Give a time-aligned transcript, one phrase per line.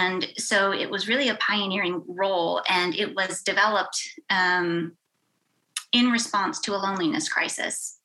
[0.00, 4.96] And so it was really a pioneering role, and it was developed um,
[5.92, 7.98] in response to a loneliness crisis.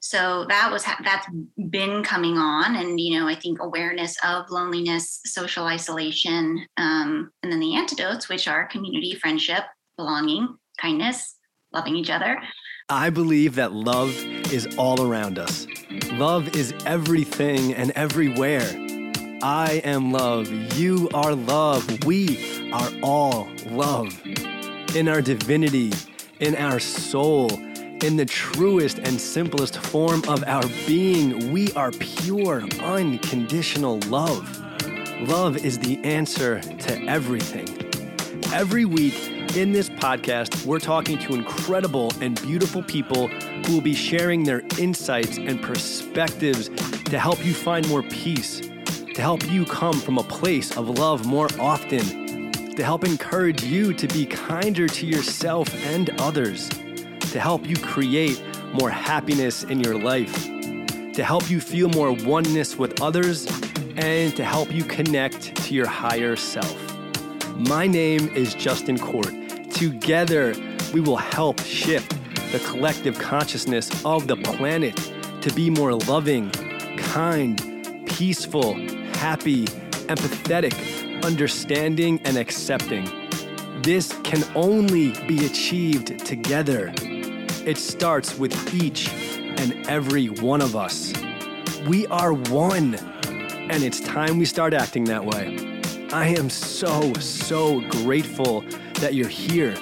[0.00, 1.26] So that was that's
[1.70, 7.52] been coming on, and you know I think awareness of loneliness, social isolation, um, and
[7.52, 9.64] then the antidotes, which are community, friendship,
[9.96, 11.36] belonging, kindness,
[11.72, 12.42] loving each other.
[12.88, 14.10] I believe that love
[14.52, 15.66] is all around us.
[16.12, 18.91] Love is everything and everywhere.
[19.42, 20.48] I am love.
[20.78, 22.04] You are love.
[22.04, 24.16] We are all love.
[24.94, 25.92] In our divinity,
[26.38, 32.62] in our soul, in the truest and simplest form of our being, we are pure,
[32.82, 34.60] unconditional love.
[35.22, 37.68] Love is the answer to everything.
[38.52, 39.14] Every week,
[39.56, 44.62] in this podcast, we're talking to incredible and beautiful people who will be sharing their
[44.78, 46.68] insights and perspectives
[47.06, 48.68] to help you find more peace,
[49.14, 53.92] to help you come from a place of love more often, to help encourage you
[53.92, 56.70] to be kinder to yourself and others,
[57.30, 60.46] to help you create more happiness in your life,
[61.12, 63.46] to help you feel more oneness with others,
[63.96, 66.74] and to help you connect to your higher self.
[67.54, 69.34] My name is Justin Court.
[69.70, 70.54] Together,
[70.94, 72.10] we will help shift
[72.50, 74.96] the collective consciousness of the planet
[75.42, 76.50] to be more loving,
[76.96, 77.60] kind,
[78.06, 78.74] peaceful,
[79.16, 79.66] happy,
[80.08, 83.08] empathetic, understanding, and accepting.
[83.82, 86.92] This can only be achieved together.
[87.64, 91.12] It starts with each and every one of us.
[91.86, 95.80] We are one, and it's time we start acting that way.
[96.12, 98.62] I am so, so grateful
[99.00, 99.74] that you're here.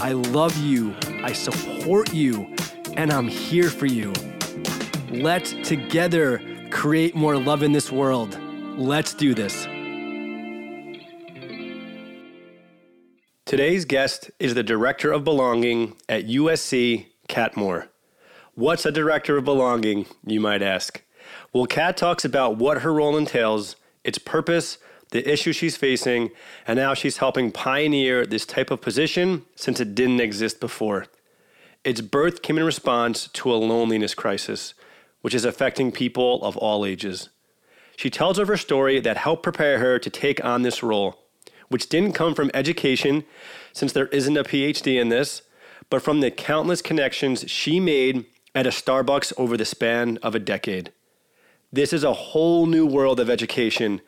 [0.00, 2.54] I love you, I support you,
[2.96, 4.12] and I'm here for you.
[5.10, 8.38] Let's together create more love in this world.
[8.76, 9.64] Let's do this.
[13.46, 17.88] Today's guest is the Director of Belonging at USC, Cat Moore.
[18.54, 21.02] What's a Director of Belonging, you might ask?
[21.54, 24.76] Well, Cat talks about what her role entails, its purpose,
[25.10, 26.30] the issue she's facing,
[26.66, 31.06] and how she's helping pioneer this type of position since it didn't exist before.
[31.82, 34.74] Its birth came in response to a loneliness crisis,
[35.22, 37.30] which is affecting people of all ages.
[37.96, 41.18] She tells of her story that helped prepare her to take on this role,
[41.68, 43.24] which didn't come from education,
[43.72, 45.42] since there isn't a PhD in this,
[45.90, 50.38] but from the countless connections she made at a Starbucks over the span of a
[50.38, 50.92] decade.
[51.72, 54.00] This is a whole new world of education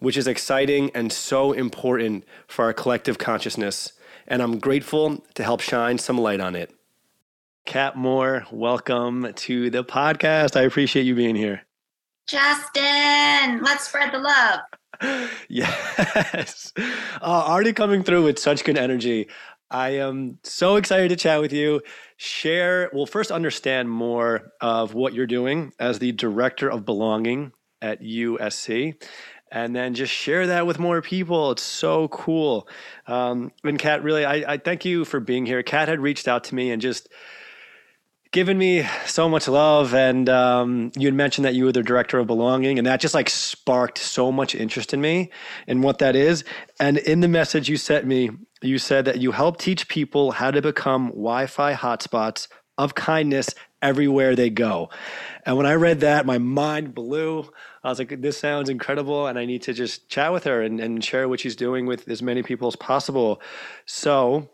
[0.00, 3.92] which is exciting and so important for our collective consciousness.
[4.26, 6.74] And I'm grateful to help shine some light on it.
[7.66, 10.56] Cat Moore, welcome to the podcast.
[10.56, 11.62] I appreciate you being here.
[12.26, 14.60] Justin, let's spread the love.
[15.48, 16.72] yes.
[16.76, 16.84] Uh,
[17.22, 19.28] already coming through with such good energy.
[19.70, 21.80] I am so excited to chat with you.
[22.16, 28.02] Share, well, first understand more of what you're doing as the director of belonging at
[28.02, 28.96] USC
[29.52, 31.50] and then just share that with more people.
[31.52, 32.68] It's so cool.
[33.06, 35.62] Um, and Cat, really, I, I thank you for being here.
[35.62, 37.08] Cat had reached out to me and just
[38.32, 39.94] given me so much love.
[39.94, 43.14] And um, you had mentioned that you were the director of belonging, and that just
[43.14, 45.30] like sparked so much interest in me
[45.66, 46.44] and what that is.
[46.78, 48.30] And in the message you sent me,
[48.62, 52.48] you said that you help teach people how to become Wi Fi hotspots
[52.78, 54.90] of kindness everywhere they go.
[55.44, 57.50] And when I read that, my mind blew.
[57.82, 60.80] I was like, this sounds incredible, and I need to just chat with her and,
[60.80, 63.40] and share what she's doing with as many people as possible.
[63.86, 64.50] So,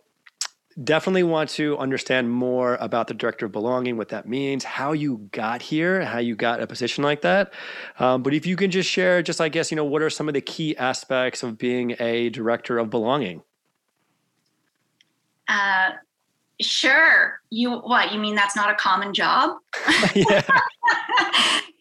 [0.83, 5.29] definitely want to understand more about the director of belonging, what that means, how you
[5.33, 7.53] got here, how you got a position like that.
[7.99, 10.29] Um, but if you can just share, just I guess, you know, what are some
[10.29, 13.43] of the key aspects of being a director of belonging?
[15.49, 15.93] Uh,
[16.61, 17.41] Sure.
[17.51, 18.13] You what?
[18.13, 19.59] You mean that's not a common job?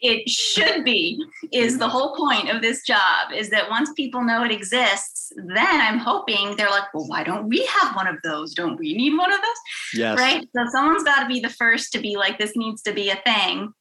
[0.02, 1.24] it should be.
[1.54, 5.82] Is the whole point of this job is that once people know it exists, then
[5.82, 8.54] I'm hoping they're like, "Well, why don't we have one of those?
[8.54, 9.60] Don't we need one of those?"
[9.94, 10.18] Yes.
[10.18, 10.48] Right?
[10.54, 13.22] So someone's got to be the first to be like this needs to be a
[13.26, 13.74] thing.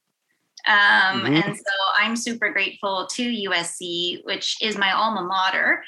[0.67, 1.35] Um, mm-hmm.
[1.35, 5.83] and so I'm super grateful to USC, which is my alma mater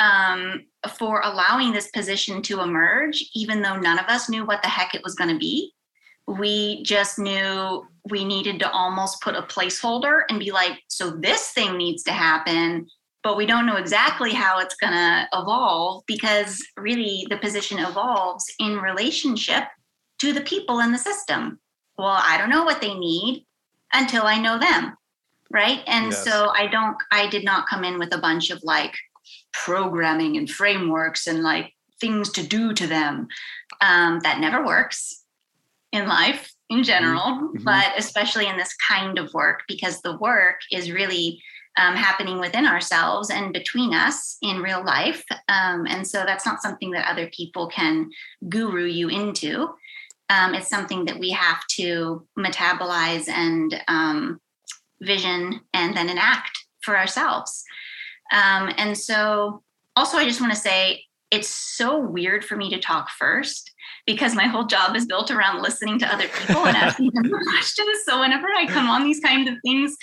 [0.00, 0.64] um,
[0.96, 4.94] for allowing this position to emerge, even though none of us knew what the heck
[4.94, 5.72] it was going to be.
[6.26, 11.50] We just knew we needed to almost put a placeholder and be like, so this
[11.50, 12.86] thing needs to happen,
[13.22, 18.46] but we don't know exactly how it's going to evolve because really the position evolves
[18.58, 19.64] in relationship
[20.20, 21.60] to the people in the system.
[21.98, 23.44] Well, I don't know what they need
[23.92, 24.96] until I know them.
[25.50, 25.82] Right.
[25.86, 26.24] And yes.
[26.24, 28.94] so I don't, I did not come in with a bunch of like,
[29.52, 33.28] programming and frameworks and like things to do to them.
[33.80, 35.24] Um, that never works
[35.92, 37.64] in life in general, mm-hmm.
[37.64, 41.42] but especially in this kind of work because the work is really
[41.76, 45.24] um, happening within ourselves and between us in real life.
[45.48, 48.10] Um, and so that's not something that other people can
[48.48, 49.68] guru you into.
[50.28, 54.40] Um, it's something that we have to metabolize and um,
[55.00, 57.64] vision and then enact for ourselves.
[58.32, 59.62] Um, and so,
[59.96, 63.72] also, I just want to say it's so weird for me to talk first
[64.06, 67.98] because my whole job is built around listening to other people and asking them questions.
[68.04, 69.96] So whenever I come on these kinds of things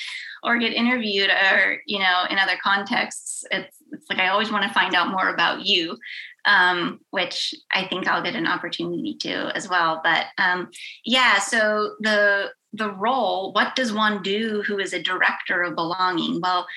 [0.44, 4.64] or get interviewed or, you know, in other contexts, it's, it's like I always want
[4.64, 5.98] to find out more about you,
[6.46, 10.00] um, which I think I'll get an opportunity to as well.
[10.04, 10.70] But um,
[11.04, 16.40] yeah, so the the role, what does one do who is a director of belonging?
[16.42, 16.68] Well,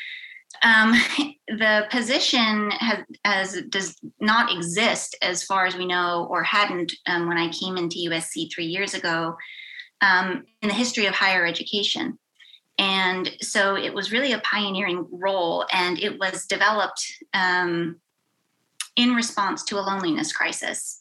[0.63, 0.93] um,
[1.49, 7.29] the position has, has, does not exist as far as we know, or hadn't um,
[7.29, 9.37] when I came into USC three years ago
[10.01, 12.19] um, in the history of higher education.
[12.79, 17.05] And so it was really a pioneering role, and it was developed
[17.35, 18.01] um,
[18.97, 21.00] in response to a loneliness crisis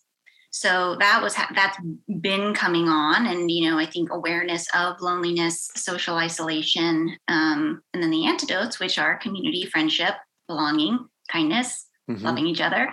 [0.60, 1.78] so that was that's
[2.20, 8.04] been coming on and you know i think awareness of loneliness social isolation um, and
[8.04, 10.16] then the antidotes which are community friendship
[10.48, 12.26] belonging kindness mm-hmm.
[12.26, 12.92] loving each other.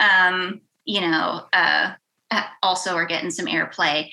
[0.00, 1.92] Um, you know uh,
[2.62, 4.08] also are getting some airplay.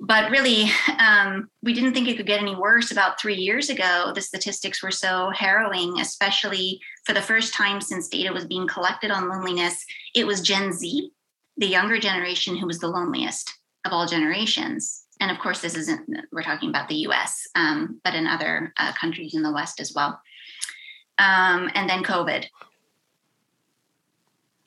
[0.00, 4.12] But really um, we didn't think it could get any worse about three years ago.
[4.14, 9.10] The statistics were so harrowing especially for the first time since data was being collected
[9.10, 9.84] on loneliness
[10.14, 11.10] it was gen z
[11.58, 13.52] the younger generation who was the loneliest
[13.84, 15.04] of all generations.
[15.20, 18.92] And of course, this isn't, we're talking about the US, um, but in other uh,
[18.92, 20.20] countries in the West as well.
[21.18, 22.46] Um, and then COVID.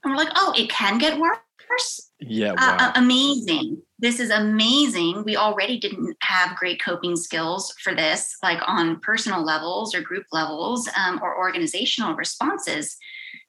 [0.03, 2.11] And we're like, oh, it can get worse.
[2.19, 2.51] Yeah.
[2.51, 2.77] Uh, wow.
[2.79, 3.81] Uh, amazing.
[3.99, 5.23] This is amazing.
[5.23, 10.25] We already didn't have great coping skills for this, like on personal levels or group
[10.33, 12.97] levels um, or organizational responses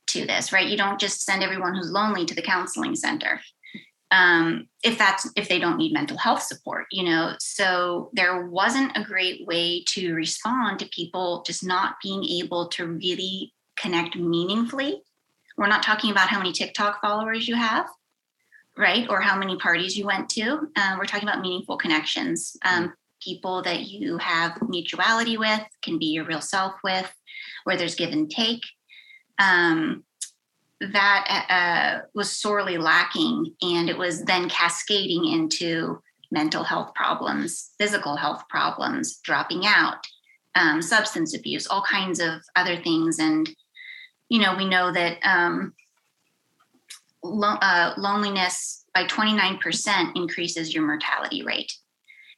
[0.09, 0.69] to this, right?
[0.69, 3.41] You don't just send everyone who's lonely to the counseling center.
[4.11, 7.35] Um, if that's if they don't need mental health support, you know.
[7.41, 12.87] So there wasn't a great way to respond to people just not being able to
[12.87, 15.03] really connect meaningfully.
[15.57, 17.87] We're not talking about how many TikTok followers you have,
[18.77, 19.09] right?
[19.09, 20.69] Or how many parties you went to.
[20.77, 22.55] Uh, we're talking about meaningful connections.
[22.65, 27.11] Um, people that you have mutuality with, can be your real self with,
[27.65, 28.63] where there's give and take
[29.43, 30.05] um,
[30.81, 33.55] that uh, was sorely lacking.
[33.63, 36.01] And it was then cascading into
[36.31, 40.07] mental health problems, physical health problems, dropping out,
[40.55, 43.19] um, substance abuse, all kinds of other things.
[43.19, 43.49] And,
[44.29, 45.75] you know, we know that um,
[47.23, 51.73] lo- uh, loneliness by 29% increases your mortality rate.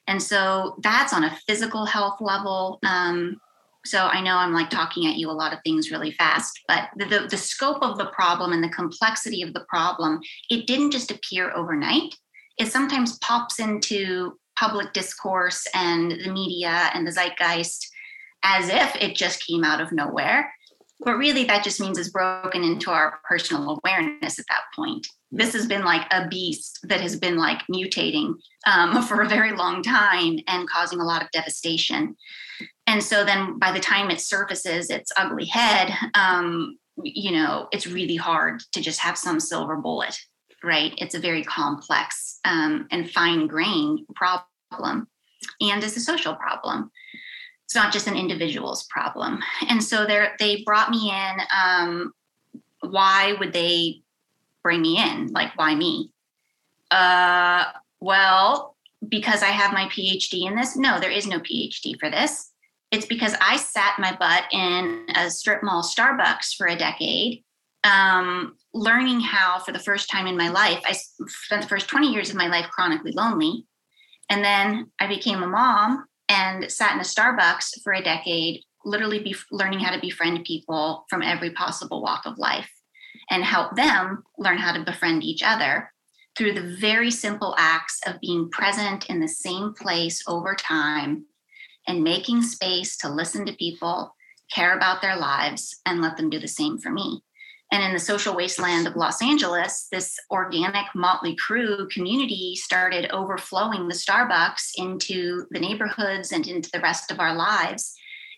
[0.07, 2.79] And so that's on a physical health level.
[2.85, 3.41] Um,
[3.85, 6.89] so I know I'm like talking at you a lot of things really fast, but
[6.97, 10.91] the, the, the, scope of the problem and the complexity of the problem, it didn't
[10.91, 12.15] just appear overnight.
[12.57, 17.87] It sometimes pops into public discourse and the media and the zeitgeist
[18.43, 20.51] as if it just came out of nowhere.
[21.01, 25.05] But really, that just means it's broken into our personal awareness at that point.
[25.31, 28.35] This has been like a beast that has been like mutating
[28.67, 32.15] um, for a very long time and causing a lot of devastation.
[32.87, 37.87] And so then by the time it surfaces its ugly head um, you know it's
[37.87, 40.17] really hard to just have some silver bullet
[40.63, 40.93] right?
[40.97, 45.07] It's a very complex um, and fine grained problem
[45.61, 46.91] and it's a social problem.
[47.65, 49.39] It's not just an individual's problem.
[49.69, 52.13] And so they they brought me in um,
[52.81, 54.01] why would they
[54.65, 56.11] bring me in like why me?
[56.89, 57.65] Uh,
[57.99, 58.75] well
[59.07, 60.75] because i have my phd in this?
[60.75, 62.51] No there is no phd for this.
[62.89, 67.43] It's because I sat my butt in a strip mall Starbucks for a decade,
[67.83, 70.93] um, learning how, for the first time in my life, I
[71.27, 73.65] spent the first 20 years of my life chronically lonely.
[74.29, 79.19] And then I became a mom and sat in a Starbucks for a decade, literally
[79.19, 82.69] be learning how to befriend people from every possible walk of life
[83.29, 85.91] and help them learn how to befriend each other
[86.37, 91.25] through the very simple acts of being present in the same place over time
[91.87, 94.13] and making space to listen to people,
[94.51, 97.21] care about their lives, and let them do the same for me.
[97.71, 103.87] And in the social wasteland of Los Angeles, this organic motley crew community started overflowing
[103.87, 107.95] the Starbucks into the neighborhoods and into the rest of our lives.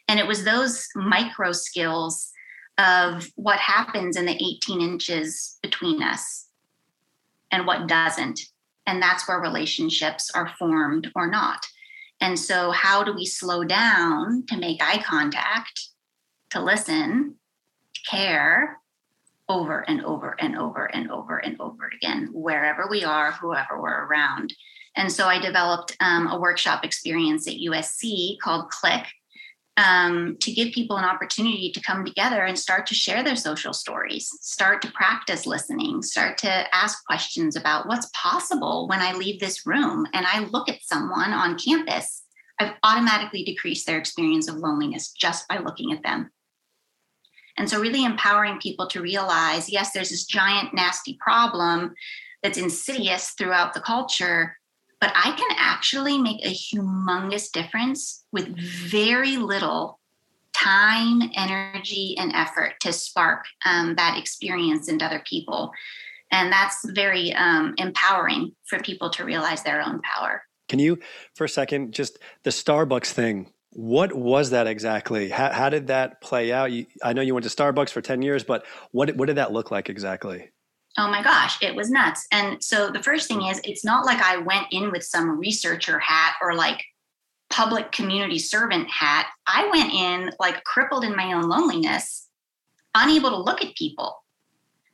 [0.07, 2.31] And it was those micro skills
[2.77, 6.47] of what happens in the 18 inches between us
[7.51, 8.39] and what doesn't.
[8.85, 11.65] And that's where relationships are formed or not.
[12.19, 15.89] And so, how do we slow down to make eye contact,
[16.51, 17.35] to listen,
[17.93, 18.79] to care
[19.49, 24.05] over and over and over and over and over again, wherever we are, whoever we're
[24.05, 24.53] around?
[24.95, 29.05] And so, I developed um, a workshop experience at USC called Click,
[29.77, 33.73] um, to give people an opportunity to come together and start to share their social
[33.73, 39.39] stories, start to practice listening, start to ask questions about what's possible when I leave
[39.39, 42.23] this room and I look at someone on campus.
[42.59, 46.31] I've automatically decreased their experience of loneliness just by looking at them.
[47.55, 51.93] And so, really empowering people to realize yes, there's this giant, nasty problem
[52.41, 54.56] that's insidious throughout the culture,
[54.99, 59.99] but I can actually make a humongous difference with very little
[60.55, 65.71] time, energy, and effort to spark um, that experience into other people.
[66.31, 70.43] And that's very um, empowering for people to realize their own power.
[70.67, 70.99] Can you,
[71.35, 73.51] for a second, just the Starbucks thing?
[73.71, 75.29] What was that exactly?
[75.29, 76.71] How, how did that play out?
[76.71, 79.53] You, I know you went to Starbucks for 10 years, but what, what did that
[79.53, 80.49] look like exactly?
[80.97, 82.27] Oh my gosh, it was nuts.
[82.31, 85.99] And so the first thing is, it's not like I went in with some researcher
[85.99, 86.83] hat or like
[87.49, 89.27] public community servant hat.
[89.45, 92.27] I went in like crippled in my own loneliness,
[92.95, 94.23] unable to look at people.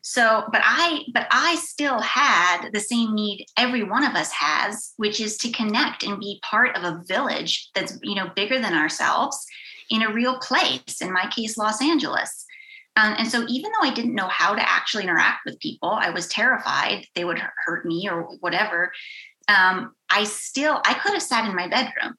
[0.05, 4.93] So, but I, but I still had the same need every one of us has,
[4.97, 8.73] which is to connect and be part of a village that's, you know, bigger than
[8.73, 9.45] ourselves
[9.89, 11.01] in a real place.
[11.01, 12.45] In my case, Los Angeles.
[12.95, 16.11] Um, and so, even though I didn't know how to actually interact with people, I
[16.11, 18.91] was terrified they would hurt me or whatever.
[19.47, 22.13] Um, I still, I could have sat in my bedroom,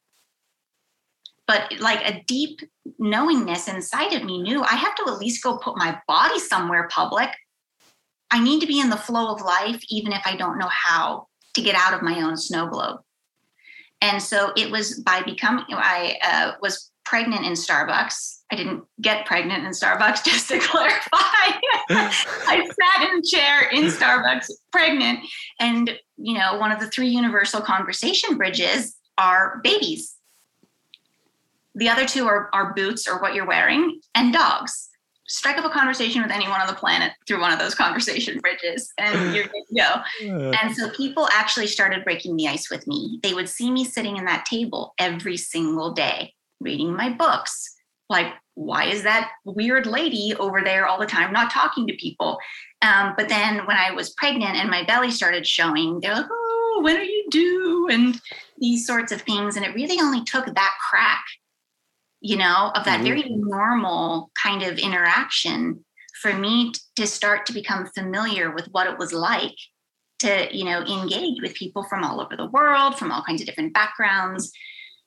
[1.47, 2.61] but like a deep
[2.99, 6.89] knowingness inside of me knew I have to at least go put my body somewhere
[6.91, 7.31] public.
[8.31, 11.29] I need to be in the flow of life, even if I don't know how
[11.55, 13.01] to get out of my own snow globe.
[14.01, 18.41] And so it was by becoming, I uh, was pregnant in Starbucks.
[18.51, 21.09] I didn't get pregnant in Starbucks, just to clarify.
[21.91, 25.21] I sat in a chair in Starbucks pregnant.
[25.61, 30.17] And, you know, one of the three universal conversation bridges are babies.
[31.75, 34.91] The other two are, are boots or what you're wearing and dogs.
[35.27, 38.93] Strike up a conversation with anyone on the planet through one of those conversation bridges
[38.99, 40.53] and you're good to go.
[40.53, 43.19] And so people actually started breaking the ice with me.
[43.23, 46.35] They would see me sitting in that table every single day
[46.65, 47.75] reading my books.
[48.09, 52.39] Like, why is that weird lady over there all the time not talking to people?
[52.83, 56.81] Um, but then when I was pregnant and my belly started showing, they're like, oh,
[56.83, 57.89] when are you due?
[57.91, 58.21] And
[58.59, 59.57] these sorts of things.
[59.57, 61.25] And it really only took that crack,
[62.21, 63.05] you know, of that mm-hmm.
[63.05, 65.85] very normal kind of interaction
[66.21, 69.57] for me to start to become familiar with what it was like
[70.21, 73.47] to you know engage with people from all over the world from all kinds of
[73.47, 74.53] different backgrounds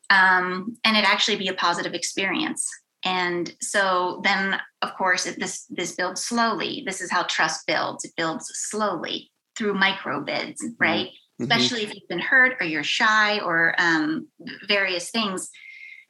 [0.10, 2.68] um, and it actually be a positive experience.
[3.06, 6.84] And so then, of course, it, this this builds slowly.
[6.86, 8.04] This is how trust builds.
[8.04, 10.74] It builds slowly through micro bids, mm-hmm.
[10.80, 11.08] right?
[11.08, 11.44] Mm-hmm.
[11.44, 14.28] Especially if you've been hurt or you're shy or um,
[14.68, 15.50] various things.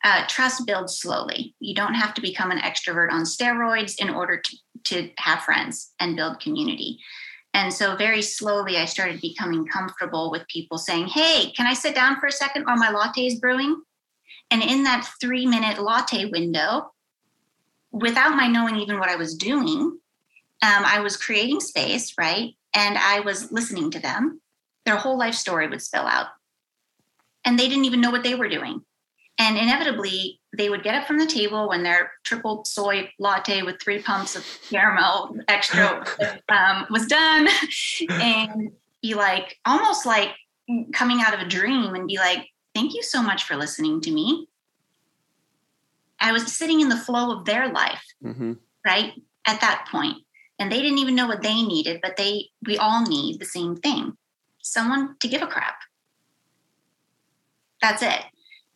[0.03, 1.55] Uh, trust builds slowly.
[1.59, 5.91] You don't have to become an extrovert on steroids in order to, to have friends
[5.99, 6.99] and build community.
[7.57, 11.95] And so, very slowly, I started becoming comfortable with people saying, Hey, can I sit
[11.95, 13.81] down for a second while my latte is brewing?
[14.51, 16.93] And in that three minute latte window,
[17.91, 19.99] without my knowing even what I was doing, um,
[20.61, 22.53] I was creating space, right?
[22.75, 24.39] And I was listening to them.
[24.85, 26.27] Their whole life story would spill out.
[27.43, 28.85] And they didn't even know what they were doing.
[29.39, 33.79] And inevitably, they would get up from the table when their triple soy latte with
[33.79, 36.03] three pumps of caramel extra
[36.49, 37.47] um, was done
[38.09, 40.29] and be like, almost like
[40.93, 44.11] coming out of a dream and be like, Thank you so much for listening to
[44.11, 44.47] me.
[46.19, 48.53] I was sitting in the flow of their life, mm-hmm.
[48.85, 49.13] right?
[49.47, 50.17] At that point.
[50.59, 53.75] And they didn't even know what they needed, but they we all need the same
[53.75, 54.15] thing.
[54.61, 55.77] Someone to give a crap.
[57.81, 58.25] That's it.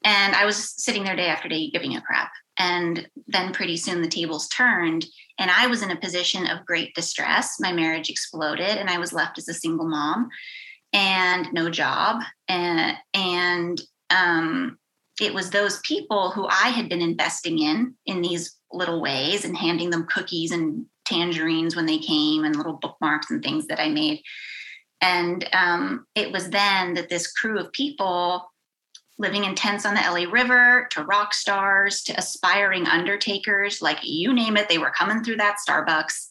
[0.03, 2.31] And I was sitting there day after day giving a crap.
[2.57, 5.05] And then pretty soon the tables turned,
[5.39, 7.59] and I was in a position of great distress.
[7.59, 10.29] My marriage exploded, and I was left as a single mom
[10.93, 12.21] and no job.
[12.47, 14.77] And, and um,
[15.19, 19.57] it was those people who I had been investing in in these little ways and
[19.57, 23.89] handing them cookies and tangerines when they came and little bookmarks and things that I
[23.89, 24.21] made.
[25.01, 28.50] And um, it was then that this crew of people
[29.17, 34.33] living in tents on the LA River to rock stars to aspiring undertakers, like you
[34.33, 36.27] name it, they were coming through that Starbucks.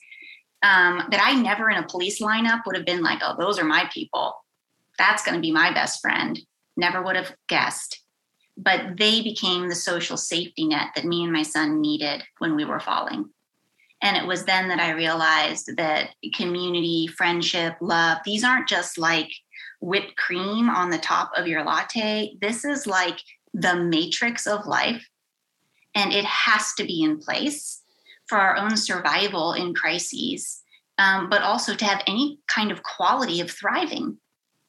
[0.63, 3.65] Um, that I never in a police lineup would have been like, oh, those are
[3.65, 4.35] my people.
[4.99, 6.39] That's going to be my best friend.
[6.77, 8.03] Never would have guessed.
[8.59, 12.67] But they became the social safety net that me and my son needed when we
[12.67, 13.31] were falling.
[14.03, 19.31] And it was then that I realized that community, friendship, love, these aren't just like
[19.81, 22.37] whipped cream on the top of your latte.
[22.41, 23.19] This is like
[23.55, 25.07] the matrix of life.
[25.95, 27.83] And it has to be in place
[28.29, 30.63] for our own survival in crises,
[30.99, 34.19] um, but also to have any kind of quality of thriving.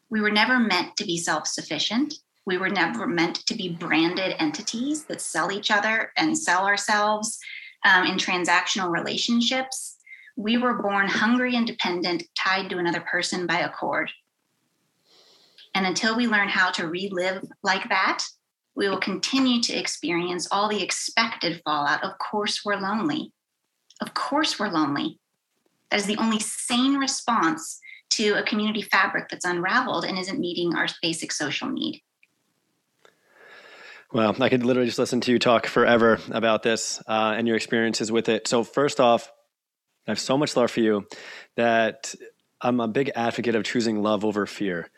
[0.10, 2.16] We were never meant to be self sufficient.
[2.46, 7.38] We were never meant to be branded entities that sell each other and sell ourselves
[7.86, 9.98] um, in transactional relationships.
[10.36, 14.10] We were born hungry and dependent, tied to another person by a cord.
[15.74, 18.24] And until we learn how to relive like that,
[18.76, 22.04] we will continue to experience all the expected fallout.
[22.04, 23.32] Of course, we're lonely.
[24.02, 25.20] Of course, we're lonely.
[25.90, 27.80] That is the only sane response
[28.12, 32.02] to a community fabric that's unraveled and isn't meeting our basic social need.
[34.14, 37.56] Well, I could literally just listen to you talk forever about this uh, and your
[37.56, 38.48] experiences with it.
[38.48, 39.32] So, first off,
[40.06, 41.08] I have so much love for you
[41.56, 42.14] that
[42.60, 44.90] I'm a big advocate of choosing love over fear.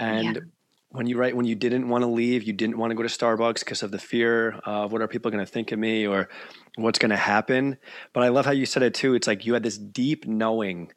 [0.00, 0.42] And yeah.
[0.88, 3.08] when you write, when you didn't want to leave, you didn't want to go to
[3.08, 6.28] Starbucks because of the fear of what are people going to think of me or
[6.76, 7.76] what's going to happen.
[8.12, 9.14] But I love how you said it too.
[9.14, 10.92] It's like you had this deep knowing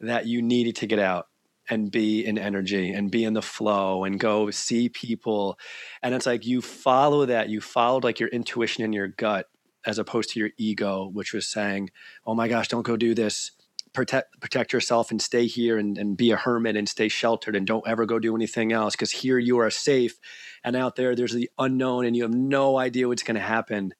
[0.00, 1.28] that you needed to get out
[1.68, 5.58] and be in energy and be in the flow and go see people.
[6.02, 9.46] And it's like you follow that, you followed like your intuition and your gut
[9.84, 11.90] as opposed to your ego, which was saying,
[12.26, 13.52] oh my gosh, don't go do this.
[13.96, 17.66] Protect, protect yourself and stay here and, and be a hermit and stay sheltered and
[17.66, 20.20] don't ever go do anything else because here you are safe.
[20.62, 23.94] And out there, there's the unknown and you have no idea what's going to happen.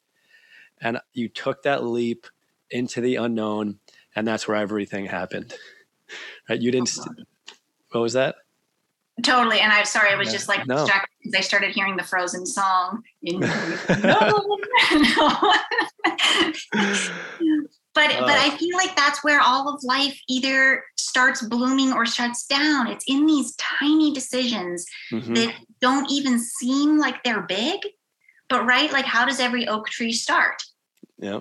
[0.82, 2.26] And you took that leap
[2.70, 3.78] into the unknown,
[4.14, 5.54] and that's where everything happened.
[6.48, 6.60] Right?
[6.60, 6.94] You didn't.
[7.90, 8.36] What was that?
[9.22, 9.60] Totally.
[9.60, 10.76] And I'm sorry, I was just like no.
[10.76, 13.02] distracted because I started hearing the Frozen song.
[13.22, 14.58] no,
[14.92, 15.54] no.
[17.96, 22.06] but uh, but I feel like that's where all of life either starts blooming or
[22.06, 22.86] shuts down.
[22.86, 25.34] It's in these tiny decisions mm-hmm.
[25.34, 27.80] that don't even seem like they're big,
[28.48, 30.62] but right, like how does every oak tree start?
[31.18, 31.40] Yeah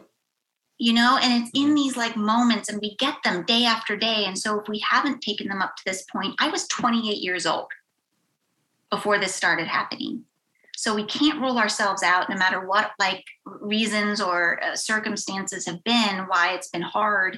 [0.78, 4.26] you know and it's in these like moments and we get them day after day
[4.26, 7.46] and so if we haven't taken them up to this point i was 28 years
[7.46, 7.68] old
[8.90, 10.24] before this started happening
[10.76, 15.84] so we can't rule ourselves out no matter what like reasons or uh, circumstances have
[15.84, 17.38] been why it's been hard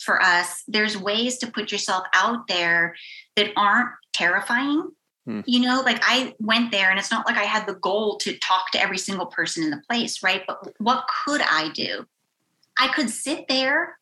[0.00, 2.94] for us there's ways to put yourself out there
[3.36, 4.88] that aren't terrifying
[5.26, 5.40] hmm.
[5.46, 8.36] you know like i went there and it's not like i had the goal to
[8.38, 12.06] talk to every single person in the place right but what could i do
[12.78, 13.98] I could sit there.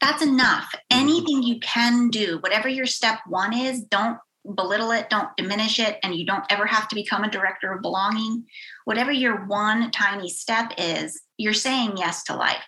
[0.00, 0.74] That's enough.
[0.90, 4.18] Anything you can do, whatever your step one is, don't
[4.54, 7.82] belittle it, don't diminish it, and you don't ever have to become a director of
[7.82, 8.44] belonging.
[8.84, 12.62] Whatever your one tiny step is, you're saying yes to life.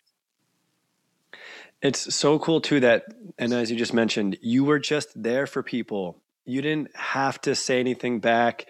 [1.80, 3.04] It's so cool too that,
[3.38, 6.20] and as you just mentioned, you were just there for people.
[6.44, 8.66] You didn't have to say anything back.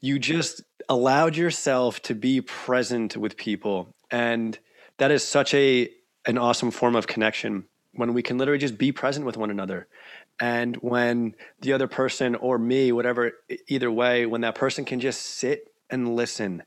[0.00, 4.58] You just allowed yourself to be present with people and
[4.98, 5.88] that is such a
[6.26, 9.88] an awesome form of connection when we can literally just be present with one another
[10.40, 13.32] and when the other person or me whatever
[13.68, 16.62] either way when that person can just sit and listen.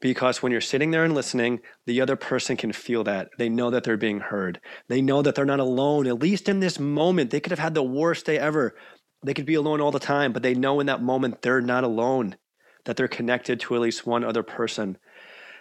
[0.00, 3.28] Because when you're sitting there and listening the other person can feel that.
[3.38, 4.60] They know that they're being heard.
[4.88, 6.06] They know that they're not alone.
[6.06, 8.76] At least in this moment they could have had the worst day ever.
[9.22, 11.84] They could be alone all the time but they know in that moment they're not
[11.84, 12.36] alone
[12.84, 14.96] that they're connected to at least one other person.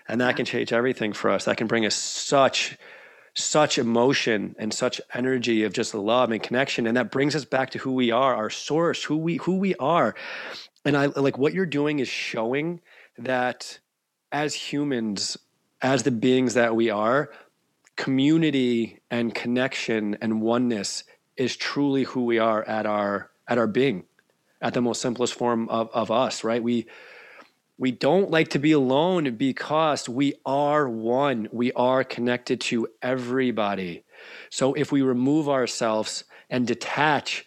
[0.08, 1.46] And that can change everything for us.
[1.46, 2.78] That can bring us such
[3.36, 6.88] such emotion and such energy of just love and connection.
[6.88, 9.76] And that brings us back to who we are our source who we who we
[9.76, 10.16] are.
[10.86, 12.82] And i like what you're doing is showing
[13.18, 13.80] that
[14.32, 15.38] as humans
[15.82, 17.32] as the beings that we are
[17.98, 21.04] community and connection and oneness
[21.38, 24.06] is truly who we are at our at our being
[24.62, 26.64] at the most simplest form of, of us right?
[26.64, 26.88] We
[27.78, 31.50] we don't like to be alone because we are one.
[31.52, 34.06] We are connected to everybody.
[34.50, 37.46] So if we remove ourselves and detach,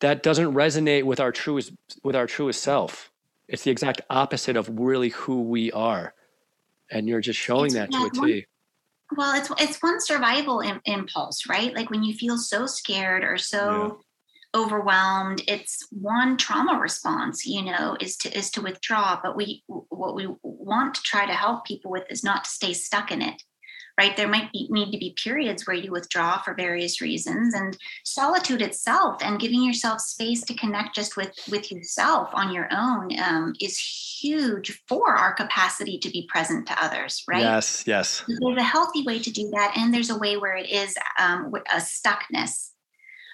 [0.00, 3.10] that doesn't resonate with our truest with our truest self.
[3.46, 6.14] It's the exact opposite of really who we are.
[6.90, 8.46] And you're just showing it's, that to a T.
[9.16, 11.74] Well, it's it's one survival Im- impulse, right?
[11.74, 14.00] Like when you feel so scared or so
[14.54, 15.42] overwhelmed.
[15.46, 19.18] It's one trauma response you know is to is to withdraw.
[19.22, 22.72] But we what we want to try to help people with is not to stay
[22.72, 23.42] stuck in it
[23.98, 24.16] right?
[24.16, 28.62] There might be, need to be periods where you withdraw for various reasons and solitude
[28.62, 33.54] itself and giving yourself space to connect just with with yourself on your own um,
[33.60, 33.78] is
[34.20, 37.42] huge for our capacity to be present to others right?
[37.42, 38.22] Yes yes.
[38.28, 41.52] There's a healthy way to do that and there's a way where it is um,
[41.72, 42.67] a stuckness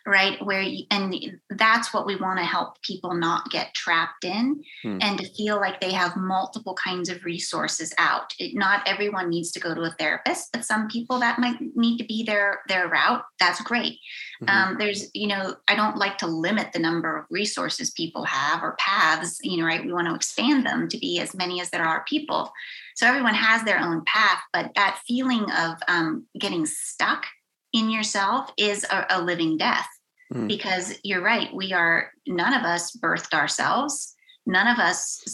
[0.06, 1.14] right where you, and
[1.50, 4.98] that's what we want to help people not get trapped in hmm.
[5.00, 9.50] and to feel like they have multiple kinds of resources out it, not everyone needs
[9.50, 12.88] to go to a therapist but some people that might need to be their their
[12.88, 13.98] route that's great
[14.42, 14.48] mm-hmm.
[14.48, 18.62] um, there's you know i don't like to limit the number of resources people have
[18.62, 21.70] or paths you know right we want to expand them to be as many as
[21.70, 22.52] there are people
[22.94, 27.24] so everyone has their own path but that feeling of um, getting stuck
[27.72, 29.88] in yourself is a, a living death
[30.32, 30.48] mm.
[30.48, 34.14] because you're right we are none of us birthed ourselves
[34.46, 35.24] none of us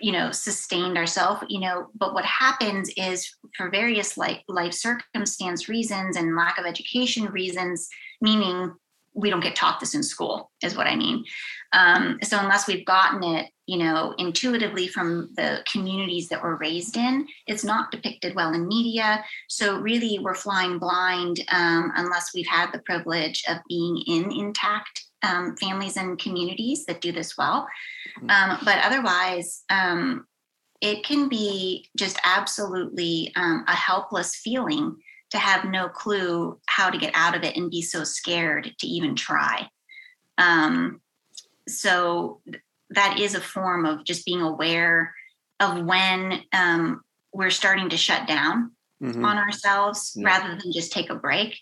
[0.00, 5.68] you know sustained ourselves you know but what happens is for various life life circumstance
[5.68, 7.88] reasons and lack of education reasons
[8.20, 8.72] meaning
[9.14, 11.24] we don't get taught this in school is what i mean.
[11.74, 16.96] Um, so unless we've gotten it you know intuitively from the communities that we're raised
[16.96, 19.24] in it's not depicted well in media.
[19.48, 25.04] So really we're flying blind um, unless we've had the privilege of being in intact
[25.22, 27.66] um, families and communities that do this well.
[28.18, 28.30] Mm-hmm.
[28.30, 30.26] um, but otherwise um,
[30.80, 34.96] it can be just absolutely um, a helpless feeling
[35.32, 38.86] to have no clue how to get out of it and be so scared to
[38.86, 39.66] even try.
[40.36, 41.00] Um,
[41.66, 42.42] so
[42.90, 45.14] that is a form of just being aware
[45.58, 47.00] of when um,
[47.32, 49.24] we're starting to shut down mm-hmm.
[49.24, 50.26] on ourselves yeah.
[50.26, 51.58] rather than just take a break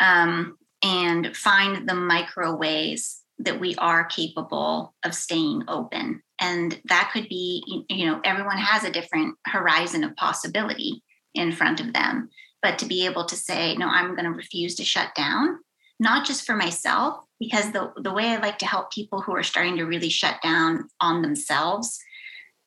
[0.00, 7.10] um, and find the micro ways that we are capable of staying open and that
[7.12, 11.02] could be you know everyone has a different horizon of possibility
[11.34, 12.30] in front of them
[12.62, 15.58] but to be able to say, no, I'm going to refuse to shut down,
[15.98, 19.42] not just for myself, because the, the way I like to help people who are
[19.42, 21.98] starting to really shut down on themselves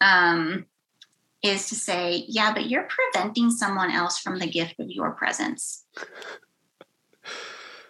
[0.02, 0.66] um,
[1.44, 5.86] is to say, yeah, but you're preventing someone else from the gift of your presence.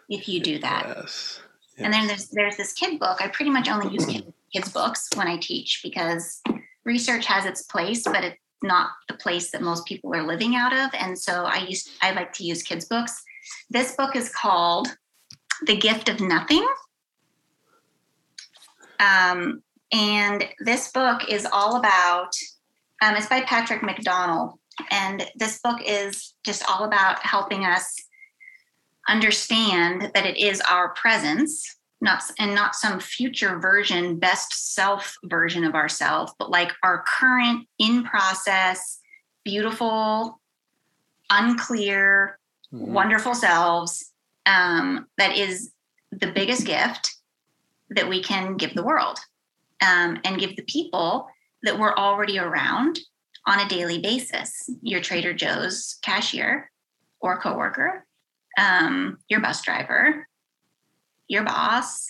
[0.10, 0.86] if you do that.
[0.88, 1.42] Yes.
[1.78, 1.86] Yes.
[1.86, 3.22] And then there's there's this kid book.
[3.22, 6.42] I pretty much only use kids books when I teach because
[6.84, 10.74] research has its place, but it not the place that most people are living out
[10.74, 10.90] of.
[10.94, 13.24] And so I used I like to use kids' books.
[13.70, 14.88] This book is called
[15.66, 16.68] The Gift of Nothing.
[19.00, 22.32] Um, and this book is all about,
[23.02, 24.58] um, it's by Patrick McDonnell.
[24.92, 27.96] And this book is just all about helping us
[29.08, 35.64] understand that it is our presence not and not some future version best self version
[35.64, 39.00] of ourselves but like our current in process
[39.44, 40.40] beautiful
[41.30, 42.40] unclear
[42.74, 42.94] mm-hmm.
[42.94, 44.12] wonderful selves
[44.46, 45.72] um, that is
[46.12, 47.16] the biggest gift
[47.92, 49.20] that we can give the world
[49.86, 51.28] um, and give the people
[51.64, 53.00] that we're already around
[53.48, 56.72] on a daily basis your trader joe's cashier
[57.20, 58.06] or coworker
[58.58, 60.28] um, your bus driver
[61.30, 62.08] your boss,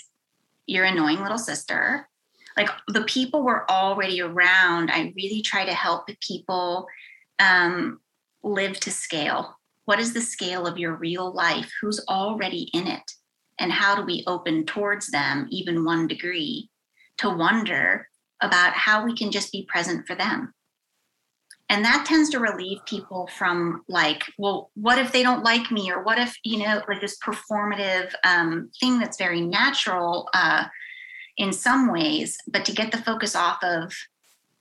[0.66, 2.10] your annoying little sister.
[2.58, 4.90] Like the people were already around.
[4.90, 6.88] I really try to help people
[7.38, 8.00] um,
[8.44, 9.56] live to scale.
[9.86, 11.72] What is the scale of your real life?
[11.82, 13.12] Who's already in it?
[13.60, 16.70] And how do we open towards them, even one degree,
[17.18, 18.08] to wonder
[18.42, 20.54] about how we can just be present for them?
[21.70, 25.92] And that tends to relieve people from like well what if they don't like me?
[25.92, 30.66] Or what if you know like this performative um, thing that's very natural uh,
[31.38, 33.94] in some ways but to get the focus off of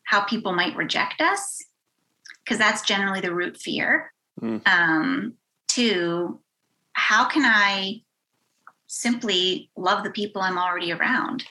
[0.04, 1.58] how people might reject us
[2.44, 4.12] because that's generally the root fear.
[4.40, 4.66] Mm.
[4.68, 5.34] um,
[5.66, 6.40] to
[6.92, 8.00] how can i
[8.86, 11.44] simply love the people i'm already around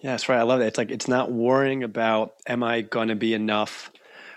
[0.00, 0.38] yeah, that's right.
[0.38, 0.68] I love that.
[0.68, 3.90] It's like it's not worrying about am I going to be enough?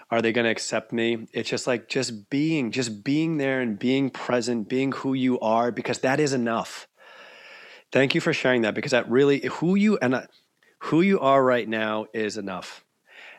[0.09, 1.27] Are they going to accept me?
[1.31, 5.71] It's just like just being, just being there and being present, being who you are
[5.71, 6.87] because that is enough.
[7.91, 10.21] Thank you for sharing that because that really who you and uh,
[10.79, 12.83] who you are right now is enough.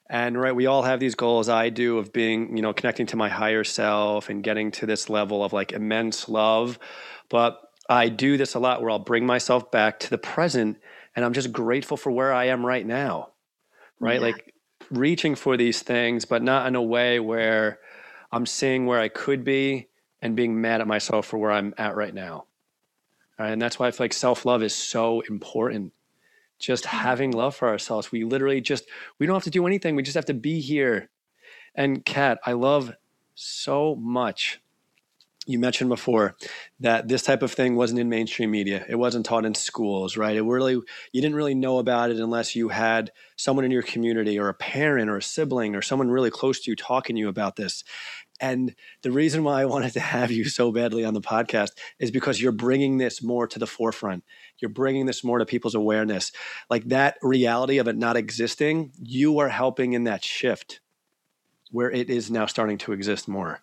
[0.09, 1.49] And right, we all have these goals.
[1.49, 5.11] I do of being, you know, connecting to my higher self and getting to this
[5.11, 6.79] level of like immense love.
[7.29, 10.79] But I do this a lot where I'll bring myself back to the present
[11.15, 13.31] and I'm just grateful for where I am right now.
[14.01, 14.21] Right?
[14.21, 14.27] Yeah.
[14.29, 14.55] Like
[14.91, 17.79] reaching for these things, but not in a way where
[18.31, 19.89] I'm seeing where I could be
[20.21, 22.47] and being mad at myself for where I'm at right now.
[23.39, 23.51] Right?
[23.51, 25.93] And that's why I feel like self love is so important.
[26.59, 28.13] Just having love for ourselves.
[28.13, 28.85] We literally just,
[29.19, 29.97] we don't have to do anything.
[29.97, 31.11] We just have to be here.
[31.75, 32.93] And Cat, I love
[33.35, 34.61] so much.
[35.45, 36.37] You mentioned before
[36.79, 38.85] that this type of thing wasn't in mainstream media.
[38.89, 40.37] It wasn't taught in schools, right?
[40.37, 44.39] It really you didn't really know about it unless you had someone in your community
[44.39, 47.29] or a parent or a sibling or someone really close to you talking to you
[47.29, 47.83] about this.
[48.41, 52.13] And the reason why I wanted to have you so badly on the podcast is
[52.13, 54.23] because you're bringing this more to the forefront.
[54.59, 56.31] You're bringing this more to people's awareness.
[56.71, 60.81] Like that reality of it not existing, you are helping in that shift
[61.73, 63.63] where it is now starting to exist more.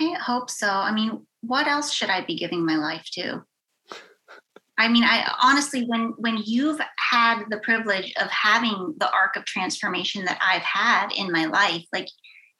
[0.00, 0.68] I hope so.
[0.68, 3.44] I mean, what else should I be giving my life to?
[4.78, 6.80] I mean, I honestly, when when you've
[7.10, 11.84] had the privilege of having the arc of transformation that I've had in my life,
[11.92, 12.08] like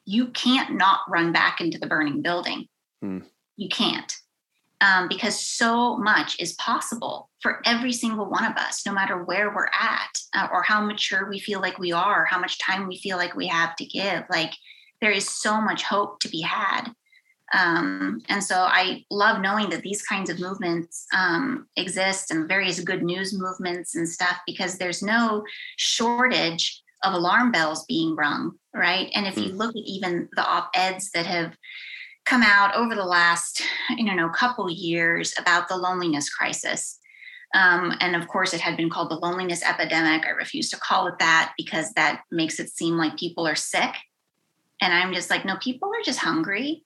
[0.04, 2.66] you can't not run back into the burning building.
[3.04, 3.24] Mm.
[3.56, 4.12] You can't.
[4.80, 9.52] Um, because so much is possible for every single one of us, no matter where
[9.52, 12.96] we're at uh, or how mature we feel like we are, how much time we
[12.96, 14.22] feel like we have to give.
[14.30, 14.52] Like
[15.00, 16.92] there is so much hope to be had.
[17.54, 22.80] Um, and so I love knowing that these kinds of movements um, exist and various
[22.80, 25.44] good news movements and stuff because there's no
[25.76, 29.08] shortage of alarm bells being rung, right?
[29.14, 29.56] And if you hmm.
[29.56, 31.56] look at even the op eds that have
[32.26, 36.98] come out over the last, I don't know, couple years about the loneliness crisis.
[37.54, 40.26] Um, and of course, it had been called the loneliness epidemic.
[40.26, 43.94] I refuse to call it that because that makes it seem like people are sick.
[44.82, 46.84] And I'm just like, no, people are just hungry.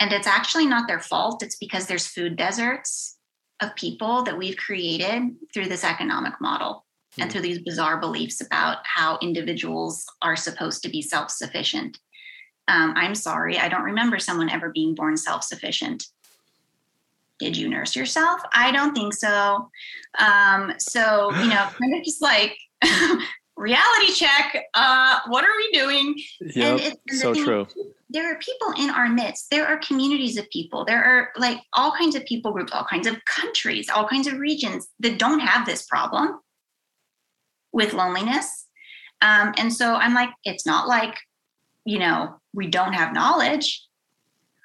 [0.00, 1.42] And it's actually not their fault.
[1.42, 3.16] It's because there's food deserts
[3.60, 6.84] of people that we've created through this economic model
[7.18, 11.98] and through these bizarre beliefs about how individuals are supposed to be self sufficient.
[12.68, 16.06] Um, I'm sorry, I don't remember someone ever being born self sufficient.
[17.38, 18.40] Did you nurse yourself?
[18.52, 19.70] I don't think so.
[20.18, 22.56] Um, so, you know, kind of just like
[23.58, 24.64] reality check.
[24.74, 26.18] Uh, what are we doing?
[26.40, 27.66] Yep, and, and so true.
[28.10, 29.50] There are people in our midst.
[29.50, 30.84] There are communities of people.
[30.84, 34.38] There are like all kinds of people groups, all kinds of countries, all kinds of
[34.38, 36.40] regions that don't have this problem
[37.72, 38.66] with loneliness.
[39.20, 41.14] Um, and so I'm like, it's not like,
[41.84, 43.84] you know, we don't have knowledge,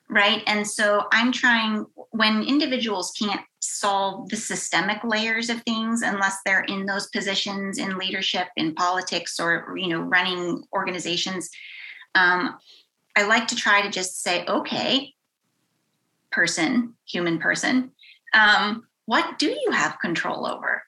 [0.09, 0.43] right?
[0.47, 6.63] And so I'm trying, when individuals can't solve the systemic layers of things unless they're
[6.63, 11.49] in those positions in leadership, in politics, or, you know, running organizations,
[12.15, 12.57] um,
[13.15, 15.13] I like to try to just say, okay,
[16.31, 17.91] person, human person,
[18.33, 20.83] um, what do you have control over?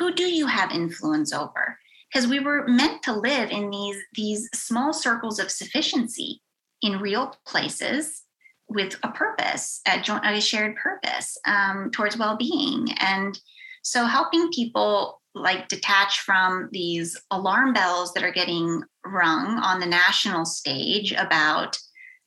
[0.00, 1.78] who do you have influence over?
[2.10, 6.40] Because we were meant to live in these, these small circles of sufficiency
[6.80, 8.22] in real places
[8.70, 12.88] with a purpose, a, joint, a shared purpose um, towards well being.
[13.00, 13.38] And
[13.82, 19.86] so helping people like detach from these alarm bells that are getting rung on the
[19.86, 21.78] national stage about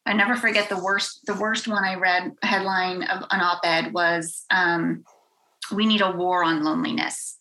[0.05, 4.45] I never forget the worst the worst one I read headline of an op-ed was
[4.51, 5.03] um,
[5.73, 7.37] we need a war on loneliness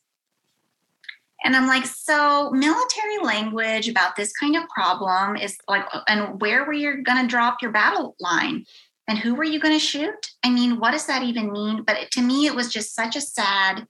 [1.45, 6.65] and I'm like, so military language about this kind of problem is like, and where
[6.65, 8.65] were you going to drop your battle line?
[9.09, 10.33] And who were you going to shoot?
[10.45, 11.83] I mean, what does that even mean?
[11.83, 13.87] But to me, it was just such a sad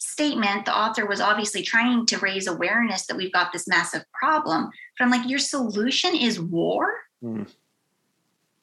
[0.00, 0.64] statement.
[0.64, 4.70] The author was obviously trying to raise awareness that we've got this massive problem.
[4.98, 6.94] But I'm like, your solution is war?
[7.22, 7.52] Mm.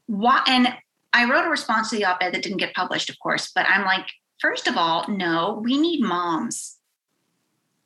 [0.07, 0.43] Why?
[0.47, 0.73] And
[1.13, 3.51] I wrote a response to the op ed that didn't get published, of course.
[3.53, 4.07] But I'm like,
[4.39, 6.77] first of all, no, we need moms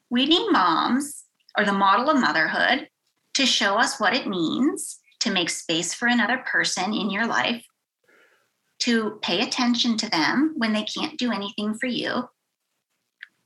[0.10, 1.26] we need moms
[1.58, 2.88] or the model of motherhood
[3.34, 7.66] to show us what it means to make space for another person in your life,
[8.86, 12.30] to pay attention to them when they can't do anything for you,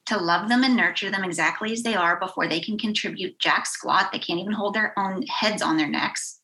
[0.05, 3.65] to love them and nurture them exactly as they are before they can contribute jack
[3.65, 4.11] squat.
[4.11, 6.41] They can't even hold their own heads on their necks.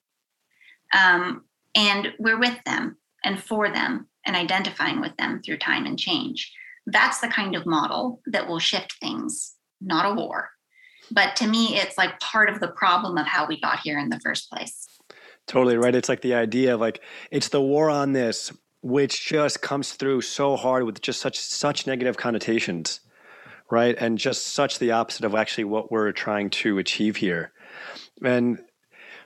[0.93, 1.43] Um,
[1.75, 6.53] and we're with them and for them and identifying with them through time and change.
[6.85, 10.49] That's the kind of model that will shift things not a war.
[11.11, 14.09] But to me, it's like part of the problem of how we got here in
[14.09, 14.87] the first place.
[15.47, 15.93] Totally right.
[15.93, 18.51] It's like the idea of like it's the war on this,
[18.85, 22.99] which just comes through so hard with just such such negative connotations,
[23.71, 23.95] right?
[23.97, 27.51] And just such the opposite of actually what we're trying to achieve here.
[28.23, 28.59] And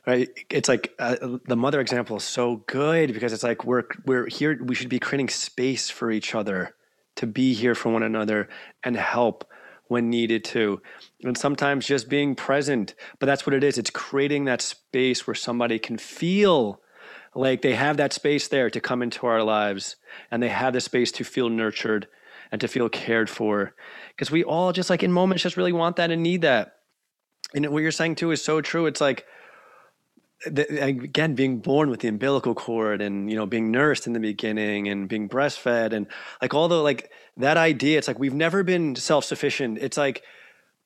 [0.07, 4.27] right, it's like uh, the mother example is so good because it's like we're we're
[4.27, 4.57] here.
[4.63, 6.73] We should be creating space for each other
[7.17, 8.47] to be here for one another
[8.81, 9.43] and help
[9.89, 10.81] when needed to.
[11.25, 12.95] And sometimes just being present.
[13.19, 13.77] But that's what it is.
[13.77, 16.79] It's creating that space where somebody can feel
[17.35, 19.95] like they have that space there to come into our lives
[20.31, 22.07] and they have the space to feel nurtured
[22.51, 23.73] and to feel cared for.
[24.09, 26.77] Because we all just like in moments just really want that and need that.
[27.53, 28.85] And what you're saying too is so true.
[28.85, 29.25] It's like,
[30.45, 34.19] the, again being born with the umbilical cord and you know being nursed in the
[34.19, 36.07] beginning and being breastfed and
[36.41, 40.23] like all the like that idea it's like we've never been self-sufficient it's like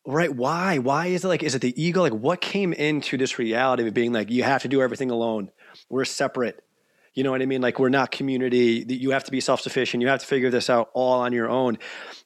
[0.06, 0.78] right why?
[0.80, 2.02] Why is it like is it the ego?
[2.02, 5.52] Like what came into this reality of being like you have to do everything alone?
[5.90, 6.64] We're separate.
[7.14, 7.62] You know what i mean?
[7.62, 8.86] Like we're not community.
[8.88, 10.02] You have to be self-sufficient.
[10.02, 11.78] You have to figure this out all on your own.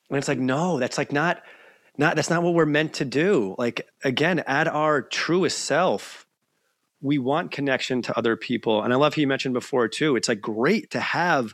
[0.09, 1.41] And it's like no that's like not
[1.97, 3.55] not that's not what we're meant to do.
[3.57, 6.25] Like again at our truest self
[7.01, 8.81] we want connection to other people.
[8.81, 10.15] And I love you mentioned before too.
[10.15, 11.53] It's like great to have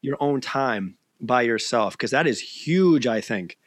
[0.00, 3.58] your own time by yourself because that is huge, I think.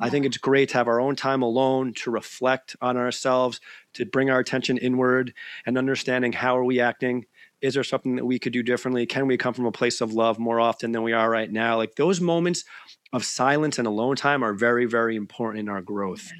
[0.00, 3.60] I think it's great to have our own time alone to reflect on ourselves,
[3.94, 5.34] to bring our attention inward
[5.66, 7.26] and understanding how are we acting?
[7.60, 9.06] Is there something that we could do differently?
[9.06, 11.76] Can we come from a place of love more often than we are right now?
[11.76, 12.64] Like those moments
[13.12, 16.30] of silence and alone time are very, very important in our growth.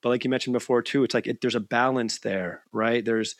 [0.00, 3.04] But like you mentioned before too, it's like it, there's a balance there, right?
[3.04, 3.36] There's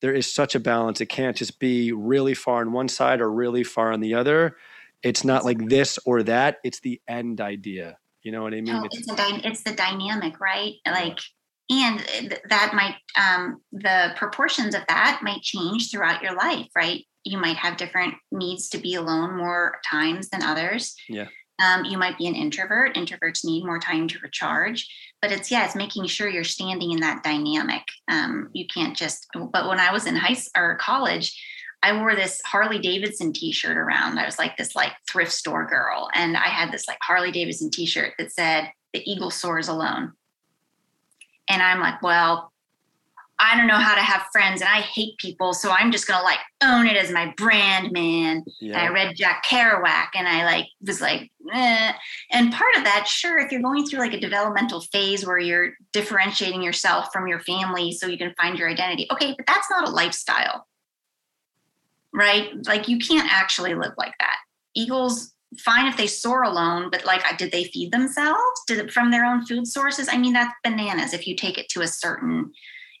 [0.00, 1.00] there is such a balance.
[1.00, 4.56] It can't just be really far on one side or really far on the other.
[5.02, 6.58] It's not like this or that.
[6.64, 7.98] It's the end idea.
[8.22, 8.84] You know what I mean?
[8.84, 10.74] It's, it's, it's the dynamic, right?
[10.86, 11.18] Like,
[11.70, 12.00] and
[12.48, 17.04] that might, um, the proportions of that might change throughout your life, right?
[17.24, 20.94] You might have different needs to be alone more times than others.
[21.08, 21.28] Yeah.
[21.64, 22.96] Um, you might be an introvert.
[22.96, 24.88] Introverts need more time to recharge
[25.22, 29.26] but it's yeah it's making sure you're standing in that dynamic um, you can't just
[29.52, 31.38] but when i was in high school or college
[31.82, 36.08] i wore this harley davidson t-shirt around i was like this like thrift store girl
[36.14, 40.12] and i had this like harley davidson t-shirt that said the eagle soars alone
[41.48, 42.50] and i'm like well
[43.40, 45.54] I don't know how to have friends and I hate people.
[45.54, 48.44] So I'm just gonna like own it as my brand, man.
[48.60, 48.78] Yeah.
[48.78, 51.92] And I read Jack Kerouac and I like was like, eh.
[52.32, 55.72] and part of that, sure, if you're going through like a developmental phase where you're
[55.92, 59.06] differentiating yourself from your family so you can find your identity.
[59.10, 60.66] Okay, but that's not a lifestyle.
[62.12, 62.50] Right?
[62.66, 64.36] Like you can't actually live like that.
[64.74, 68.62] Eagles fine if they soar alone, but like, did they feed themselves?
[68.66, 70.08] Did it from their own food sources?
[70.10, 72.52] I mean, that's bananas if you take it to a certain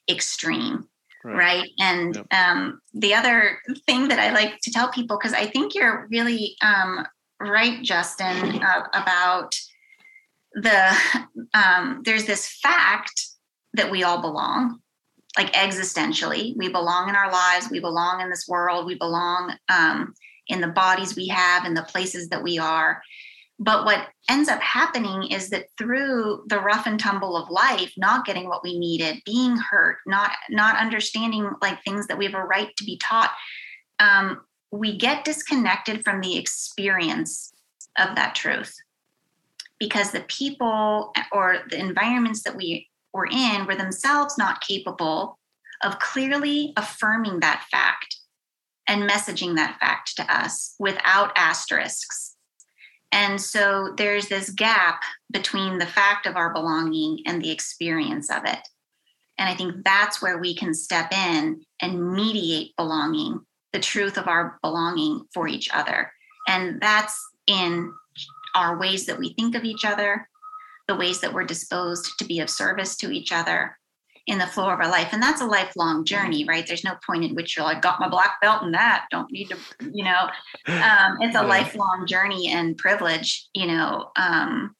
[0.08, 0.88] extreme
[1.24, 1.70] right, right?
[1.78, 2.26] and yep.
[2.32, 6.56] um, the other thing that i like to tell people because i think you're really
[6.62, 7.06] um,
[7.40, 9.54] right justin uh, about
[10.54, 10.96] the
[11.54, 13.26] um, there's this fact
[13.74, 14.80] that we all belong
[15.36, 16.56] like existentially.
[16.56, 17.70] We belong in our lives.
[17.70, 18.86] We belong in this world.
[18.86, 20.14] We belong um,
[20.48, 23.00] in the bodies we have in the places that we are.
[23.62, 28.24] But what ends up happening is that through the rough and tumble of life, not
[28.24, 32.42] getting what we needed, being hurt, not not understanding like things that we have a
[32.42, 33.32] right to be taught,
[33.98, 34.40] um,
[34.72, 37.52] we get disconnected from the experience
[37.98, 38.74] of that truth.
[39.78, 45.38] Because the people or the environments that we were in were themselves not capable
[45.82, 48.16] of clearly affirming that fact
[48.88, 52.36] and messaging that fact to us without asterisks
[53.12, 58.44] and so there's this gap between the fact of our belonging and the experience of
[58.44, 58.60] it.
[59.38, 63.40] And I think that's where we can step in and mediate belonging,
[63.72, 66.12] the truth of our belonging for each other.
[66.46, 67.92] And that's in
[68.54, 70.28] our ways that we think of each other,
[70.90, 73.78] the ways that we're disposed to be of service to each other,
[74.26, 75.08] in the flow of our life.
[75.12, 76.66] And that's a lifelong journey right?
[76.66, 79.06] There's no point in which you're like got my black belt in that.
[79.10, 79.56] Don't need to
[79.92, 80.28] you know?
[80.66, 84.10] Um, it's a lifelong journey and privilege you know?
[84.16, 84.74] Um,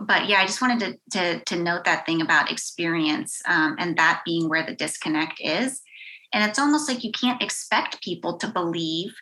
[0.00, 3.96] but yeah i just wanted to, to to note that thing about experience um, and
[3.96, 5.80] that being where the disconnect is.
[6.32, 9.14] And it's almost like you can't expect people to believe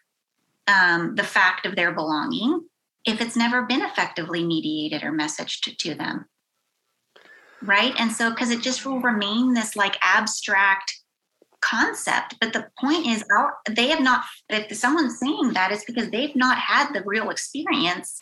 [0.67, 2.61] um, the fact of their belonging
[3.07, 6.27] if it's never been effectively mediated or messaged to, them
[7.63, 7.95] right?
[7.99, 10.95] And so because it just will remain this like abstract
[11.63, 16.11] concept but the point is our, they have not if someone's saying that it's because
[16.11, 18.21] they've not had the real experience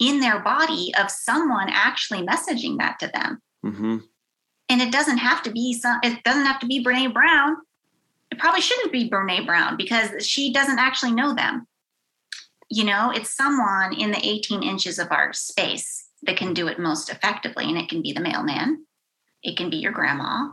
[0.00, 3.42] in their body of someone actually messaging that to them.
[3.64, 3.96] Mm-hmm.
[4.68, 7.56] and it doesn't have to be some it doesn't have to be brene brown.
[8.30, 11.66] It probably shouldn't be brene brown because she doesn't actually know them
[12.68, 16.78] you know it's someone in the 18 inches of our space that can do it
[16.78, 17.64] most effectively.
[17.64, 18.84] And it can be the mailman,
[19.42, 20.50] it can be your grandma,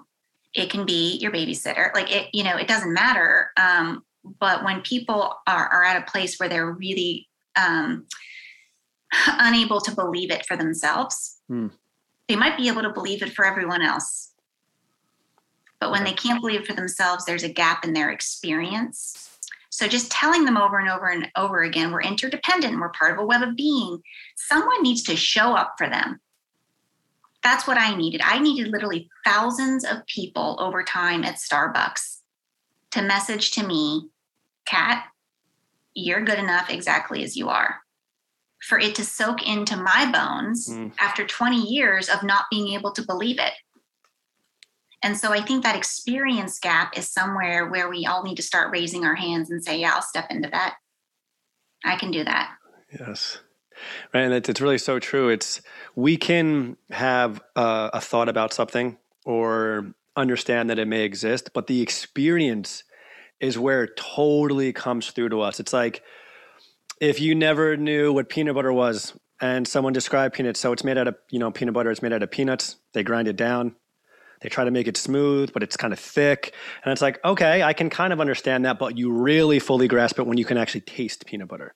[0.53, 1.93] it can be your babysitter.
[1.93, 3.51] Like it, you know, it doesn't matter.
[3.57, 4.03] Um,
[4.39, 8.05] but when people are, are at a place where they're really um,
[9.27, 11.67] unable to believe it for themselves, hmm.
[12.27, 14.31] they might be able to believe it for everyone else.
[15.79, 19.32] But when they can't believe it for themselves, there's a gap in their experience.
[19.73, 23.17] So just telling them over and over and over again, we're interdependent, we're part of
[23.17, 24.03] a web of being.
[24.35, 26.19] Someone needs to show up for them.
[27.41, 28.21] That's what I needed.
[28.23, 32.19] I needed literally thousands of people over time at Starbucks
[32.91, 34.09] to message to me,
[34.67, 35.05] Cat,
[35.95, 37.77] you're good enough exactly as you are.
[38.69, 40.91] For it to soak into my bones mm.
[40.99, 43.53] after 20 years of not being able to believe it.
[45.03, 48.71] And so I think that experience gap is somewhere where we all need to start
[48.71, 50.75] raising our hands and say, yeah, I'll step into that.
[51.83, 52.55] I can do that.
[52.97, 53.39] Yes.
[54.13, 54.21] Right.
[54.21, 55.29] And it's, it's really so true.
[55.29, 55.61] It's,
[55.95, 61.67] we can have a, a thought about something or understand that it may exist, but
[61.67, 62.83] the experience
[63.39, 65.59] is where it totally comes through to us.
[65.59, 66.01] It's like
[67.01, 70.97] if you never knew what peanut butter was and someone described peanuts, so it's made
[70.97, 72.77] out of, you know, peanut butter, it's made out of peanuts.
[72.93, 73.75] They grind it down,
[74.43, 76.53] they try to make it smooth, but it's kind of thick.
[76.83, 80.19] And it's like, okay, I can kind of understand that, but you really fully grasp
[80.19, 81.73] it when you can actually taste peanut butter,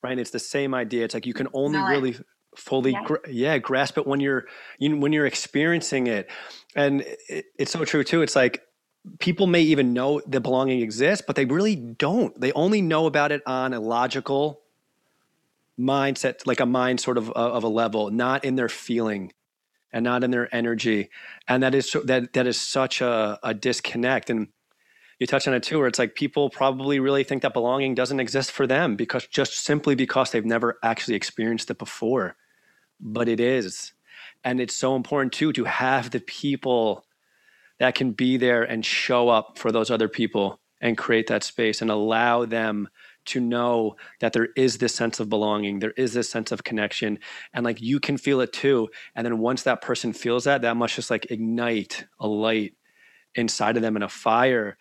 [0.00, 0.12] right?
[0.12, 1.04] And it's the same idea.
[1.04, 2.16] It's like you can only no, really
[2.56, 3.04] fully, yeah.
[3.04, 4.46] Gra- yeah, grasp it when you're
[4.78, 6.30] you, when you're experiencing it.
[6.76, 8.22] And it, it's so true too.
[8.22, 8.62] It's like
[9.18, 12.40] people may even know that belonging exists, but they really don't.
[12.40, 14.60] They only know about it on a logical
[15.76, 19.32] mindset, like a mind sort of uh, of a level, not in their feeling
[19.94, 21.08] and not in their energy.
[21.46, 24.28] And that is so, that that is such a, a disconnect.
[24.28, 24.48] And
[25.20, 28.18] you touch on it too, where it's like people probably really think that belonging doesn't
[28.18, 32.36] exist for them because just simply because they've never actually experienced it before.
[33.00, 33.92] But it is.
[34.42, 37.06] And it's so important too to have the people
[37.78, 41.80] that can be there and show up for those other people and create that space
[41.80, 42.88] and allow them
[43.26, 47.18] to know that there is this sense of belonging, there is this sense of connection,
[47.52, 48.88] and like you can feel it too.
[49.14, 52.74] And then once that person feels that, that must just like ignite a light
[53.34, 54.76] inside of them and a fire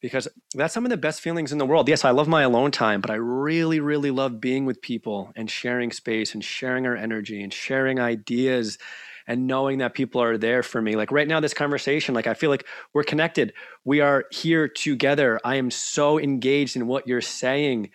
[0.00, 1.88] because that's some of the best feelings in the world.
[1.88, 5.50] Yes, I love my alone time, but I really, really love being with people and
[5.50, 8.78] sharing space and sharing our energy and sharing ideas
[9.26, 10.94] and knowing that people are there for me.
[10.94, 13.52] Like right now, this conversation, like I feel like we're connected.
[13.84, 15.40] We are here together.
[15.44, 17.90] I am so engaged in what you're saying.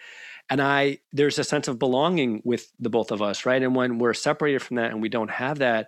[0.49, 3.61] And I, there's a sense of belonging with the both of us, right?
[3.61, 5.87] And when we're separated from that and we don't have that,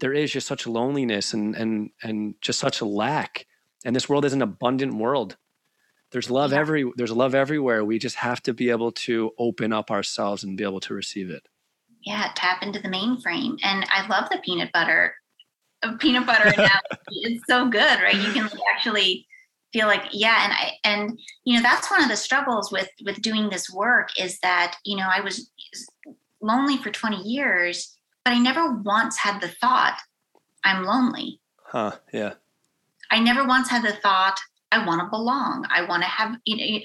[0.00, 3.46] there is just such loneliness and and and just such a lack.
[3.84, 5.36] And this world is an abundant world.
[6.10, 6.58] There's love yeah.
[6.58, 7.84] every there's love everywhere.
[7.84, 11.30] We just have to be able to open up ourselves and be able to receive
[11.30, 11.46] it
[12.02, 13.58] yeah, tap into the mainframe.
[13.62, 15.14] And I love the peanut butter,
[15.82, 16.80] uh, peanut butter analogy.
[17.10, 18.14] it's so good, right?
[18.14, 19.26] You can actually
[19.72, 20.44] feel like, yeah.
[20.44, 24.08] And I, and, you know, that's one of the struggles with, with doing this work
[24.18, 25.50] is that, you know, I was
[26.40, 30.00] lonely for 20 years, but I never once had the thought
[30.64, 31.40] I'm lonely.
[31.64, 31.92] Huh.
[32.12, 32.34] Yeah.
[33.10, 34.38] I never once had the thought
[34.72, 35.66] I want to belong.
[35.70, 36.80] I want to have, you know,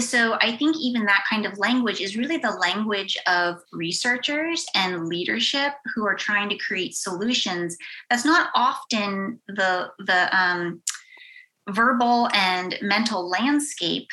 [0.00, 5.06] so I think even that kind of language is really the language of researchers and
[5.06, 7.76] leadership who are trying to create solutions.
[8.10, 10.82] That's not often the the um,
[11.70, 14.08] verbal and mental landscape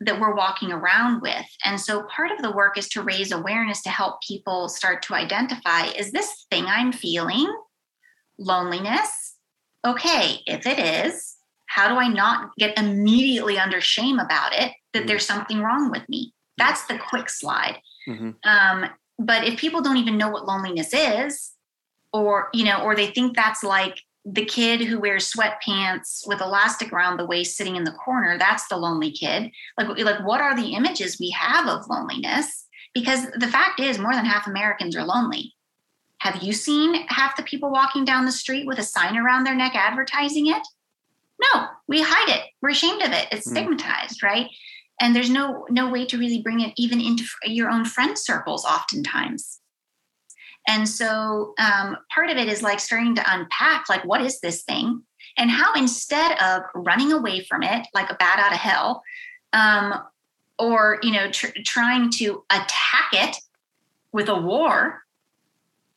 [0.00, 1.46] that we're walking around with.
[1.64, 5.14] And so part of the work is to raise awareness to help people start to
[5.14, 7.52] identify is this thing I'm feeling
[8.38, 9.34] loneliness?
[9.84, 11.36] Okay, if it is,
[11.74, 14.72] how do I not get immediately under shame about it?
[14.94, 15.08] that mm-hmm.
[15.08, 16.32] there's something wrong with me.
[16.56, 17.78] That's the quick slide.
[18.08, 18.30] Mm-hmm.
[18.44, 21.52] Um, but if people don't even know what loneliness is,
[22.12, 26.92] or you know, or they think that's like the kid who wears sweatpants with elastic
[26.92, 29.50] around the waist sitting in the corner, that's the lonely kid.
[29.76, 32.66] Like, like what are the images we have of loneliness?
[32.94, 35.52] Because the fact is, more than half Americans are lonely.
[36.18, 39.56] Have you seen half the people walking down the street with a sign around their
[39.56, 40.62] neck advertising it?
[41.40, 42.44] No, we hide it.
[42.62, 43.28] We're ashamed of it.
[43.32, 43.50] It's mm.
[43.50, 44.48] stigmatized, right?
[45.00, 48.64] and there's no no way to really bring it even into your own friend circles
[48.64, 49.60] oftentimes
[50.66, 54.62] and so um, part of it is like starting to unpack like what is this
[54.62, 55.02] thing
[55.36, 59.02] and how instead of running away from it like a bat out of hell
[59.52, 60.02] um,
[60.58, 63.36] or you know tr- trying to attack it
[64.12, 65.02] with a war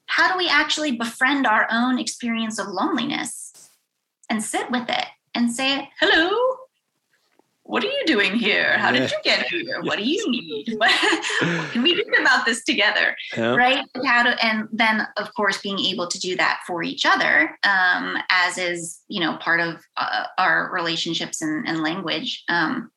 [0.07, 3.69] how do we actually befriend our own experience of loneliness
[4.29, 5.05] and sit with it
[5.37, 6.57] and say hello
[7.67, 8.77] what are you doing here?
[8.77, 9.81] How did you get here?
[9.81, 10.73] What do you need?
[10.77, 13.13] What, can we think about this together?
[13.35, 13.55] Yeah.
[13.55, 13.85] Right?
[14.05, 18.15] How to, and then, of course, being able to do that for each other, um,
[18.29, 22.41] as is, you know, part of uh, our relationships and, and language.
[22.47, 22.89] Um,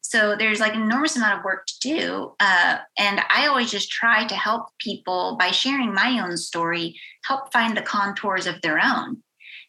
[0.00, 2.34] so there's like an enormous amount of work to do.
[2.38, 7.52] Uh, and I always just try to help people by sharing my own story, help
[7.52, 9.23] find the contours of their own.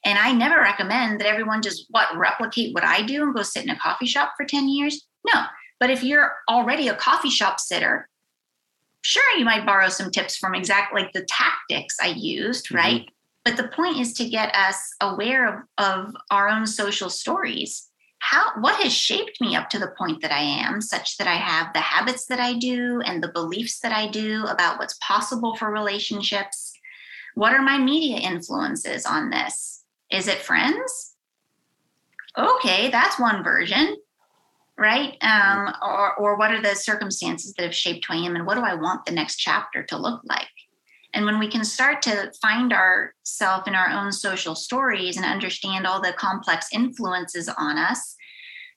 [0.06, 3.64] And I never recommend that everyone just what replicate what I do and go sit
[3.64, 5.08] in a coffee shop for 10 years.
[5.34, 5.41] No,
[5.80, 8.08] But if you're already a coffee shop sitter,
[9.01, 12.76] sure, you might borrow some tips from exactly like the tactics I used, mm-hmm.
[12.76, 13.10] right?
[13.43, 17.89] But the point is to get us aware of, of our own social stories.
[18.20, 21.36] How what has shaped me up to the point that I am, such that I
[21.36, 25.56] have the habits that I do and the beliefs that I do about what's possible
[25.56, 26.74] for relationships.
[27.36, 29.74] What are my media influences on this?
[30.12, 31.16] Is it friends?
[32.38, 33.95] Okay, that's one version
[34.78, 35.16] right?
[35.22, 38.56] Um, or, or what are the circumstances that have shaped who I am, and what
[38.56, 40.47] do I want the next chapter to look like?
[41.14, 45.88] And when we can start to find ourselves in our own social stories and understand
[45.88, 48.16] all the complex influences on us,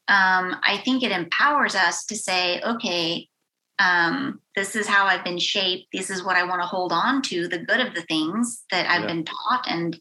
[0.06, 3.28] um, I think it empowers us to say, okay,
[3.80, 5.88] um, this is how I've been shaped.
[5.92, 8.88] This is what I want to hold on to the good of the things that
[8.88, 9.06] I've yeah.
[9.08, 9.98] been taught and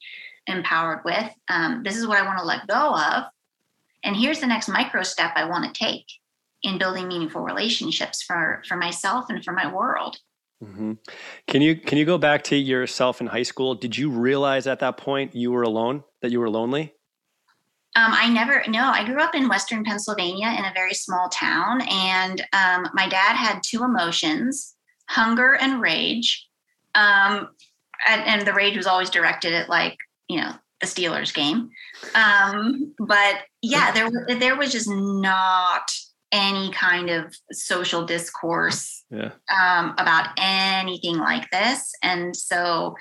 [0.47, 1.29] empowered with.
[1.49, 3.25] Um, this is what I want to let go of
[4.07, 6.05] and here's the next micro step i want to take
[6.63, 10.17] in building meaningful relationships for for myself and for my world
[10.63, 10.93] mm-hmm.
[11.47, 14.79] can you can you go back to yourself in high school did you realize at
[14.79, 16.93] that point you were alone that you were lonely
[17.95, 21.81] um, I never, no, I grew up in Western Pennsylvania in a very small town.
[21.89, 24.75] And um, my dad had two emotions
[25.09, 26.47] hunger and rage.
[26.93, 27.49] Um,
[28.07, 29.97] and, and, the rage was always directed at, like,
[30.27, 31.69] you know, the Steelers game.
[32.13, 35.89] Um, but yeah, there there was just not
[36.31, 39.31] any kind of social discourse yeah.
[39.49, 42.95] um, about anything like this, and so.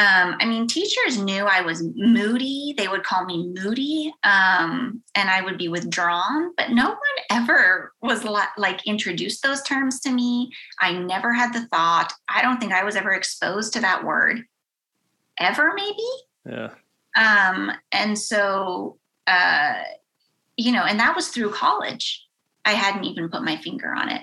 [0.00, 2.72] Um, I mean, teachers knew I was moody.
[2.78, 6.52] They would call me moody, um, and I would be withdrawn.
[6.56, 6.98] But no one
[7.32, 8.24] ever was
[8.56, 10.52] like introduced those terms to me.
[10.80, 12.12] I never had the thought.
[12.28, 14.44] I don't think I was ever exposed to that word,
[15.40, 15.72] ever.
[15.74, 16.06] Maybe.
[16.46, 16.70] Yeah.
[17.16, 19.82] Um, and so uh,
[20.56, 22.26] you know, and that was through college.
[22.64, 24.22] I hadn't even put my finger on it.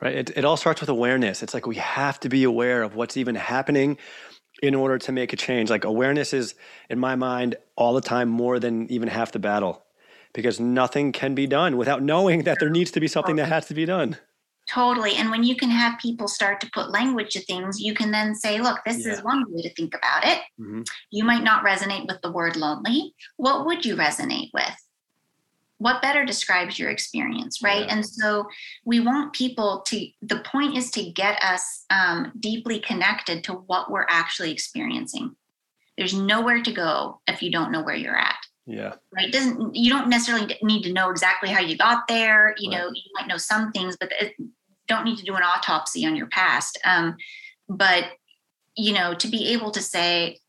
[0.00, 0.16] Right.
[0.16, 1.42] It, it all starts with awareness.
[1.42, 3.96] It's like we have to be aware of what's even happening
[4.62, 5.70] in order to make a change.
[5.70, 6.54] Like awareness is,
[6.90, 9.84] in my mind, all the time more than even half the battle
[10.32, 13.66] because nothing can be done without knowing that there needs to be something that has
[13.66, 14.16] to be done.
[14.70, 15.16] Totally.
[15.16, 18.34] And when you can have people start to put language to things, you can then
[18.34, 19.12] say, look, this yeah.
[19.12, 20.38] is one way to think about it.
[20.58, 20.82] Mm-hmm.
[21.10, 23.14] You might not resonate with the word lonely.
[23.36, 24.74] What would you resonate with?
[25.78, 27.84] What better describes your experience, right?
[27.84, 27.94] Yeah.
[27.94, 28.46] And so
[28.86, 33.90] we want people to, the point is to get us um, deeply connected to what
[33.90, 35.36] we're actually experiencing.
[35.98, 38.36] There's nowhere to go if you don't know where you're at.
[38.66, 38.94] Yeah.
[39.14, 39.30] Right.
[39.30, 42.54] Doesn't you don't necessarily need to know exactly how you got there.
[42.58, 42.78] You right.
[42.78, 44.34] know, you might know some things, but it,
[44.88, 46.78] don't need to do an autopsy on your past.
[46.84, 47.16] Um,
[47.68, 48.04] but
[48.76, 50.40] you know, to be able to say,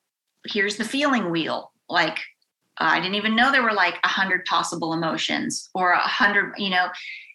[0.47, 1.71] here's the feeling wheel.
[1.89, 2.17] Like
[2.79, 6.55] uh, I didn't even know there were like a hundred possible emotions or a hundred,
[6.57, 6.87] you know,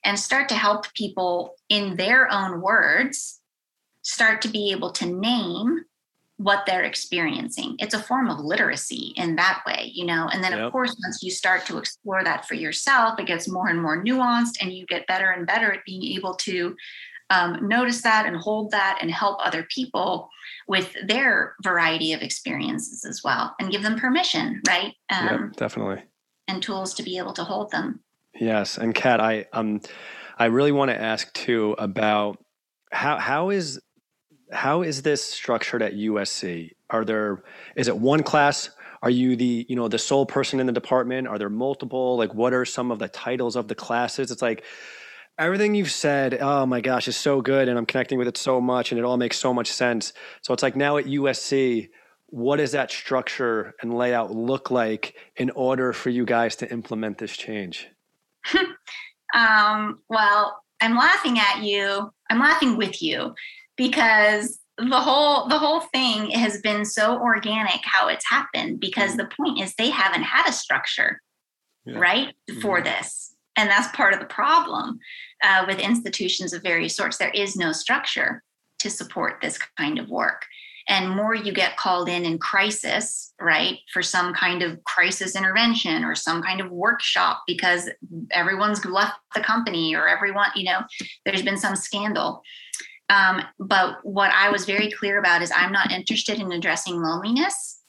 [0.05, 3.40] and start to help people in their own words
[4.03, 5.84] start to be able to name
[6.41, 7.76] what they're experiencing.
[7.80, 10.26] It's a form of literacy in that way, you know.
[10.32, 10.61] And then, yep.
[10.62, 14.03] of course, once you start to explore that for yourself, it gets more and more
[14.03, 16.74] nuanced, and you get better and better at being able to
[17.28, 20.30] um, notice that and hold that and help other people
[20.66, 24.95] with their variety of experiences as well and give them permission, right?
[25.12, 26.03] Um, yep, definitely.
[26.49, 28.01] And tools to be able to hold them.
[28.34, 28.78] Yes.
[28.78, 29.82] And Cat, I, um,
[30.38, 32.43] I really want to ask too about
[32.93, 33.78] how, how is
[34.53, 36.72] how is this structured at USC?
[36.90, 37.42] Are there
[37.76, 38.70] is it one class?
[39.03, 41.28] Are you the you know the sole person in the department?
[41.28, 42.16] Are there multiple?
[42.16, 44.30] Like what are some of the titles of the classes?
[44.30, 44.64] It's like
[45.38, 48.61] everything you've said, oh my gosh, is so good and I'm connecting with it so
[48.61, 50.12] much and it all makes so much sense.
[50.42, 51.88] So it's like now at USC,
[52.26, 57.18] what does that structure and layout look like in order for you guys to implement
[57.18, 57.88] this change?
[59.34, 62.12] um, well, I'm laughing at you.
[62.30, 63.34] I'm laughing with you
[63.81, 69.31] because the whole the whole thing has been so organic how it's happened because the
[69.39, 71.22] point is they haven't had a structure
[71.87, 71.99] yeah.
[71.99, 72.85] right for mm-hmm.
[72.85, 73.35] this.
[73.57, 74.99] And that's part of the problem
[75.43, 77.16] uh, with institutions of various sorts.
[77.16, 78.43] There is no structure
[78.81, 80.45] to support this kind of work.
[80.87, 86.05] And more you get called in in crisis right for some kind of crisis intervention
[86.05, 87.89] or some kind of workshop because
[88.31, 90.81] everyone's left the company or everyone you know
[91.24, 92.43] there's been some scandal
[93.11, 97.82] um, but what I was very clear about is I'm not interested in addressing loneliness.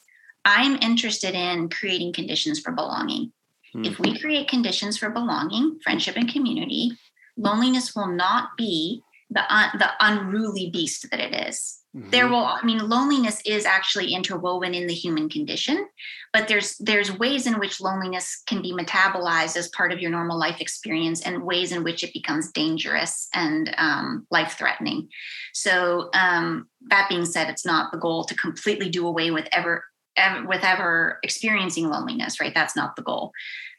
[0.44, 3.32] I'm interested in creating conditions for belonging.
[3.76, 3.86] Mm-hmm.
[3.86, 6.92] If we create conditions for belonging, friendship, and community,
[7.38, 9.44] loneliness will not be the,
[9.78, 11.81] the unruly beast that it is.
[11.96, 12.10] Mm-hmm.
[12.10, 15.86] There will, I mean, loneliness is actually interwoven in the human condition,
[16.32, 20.40] but there's there's ways in which loneliness can be metabolized as part of your normal
[20.40, 25.10] life experience, and ways in which it becomes dangerous and um, life threatening.
[25.54, 29.84] So um, that being said, it's not the goal to completely do away with ever,
[30.16, 32.54] ever with ever experiencing loneliness, right?
[32.56, 33.34] That's not the goal.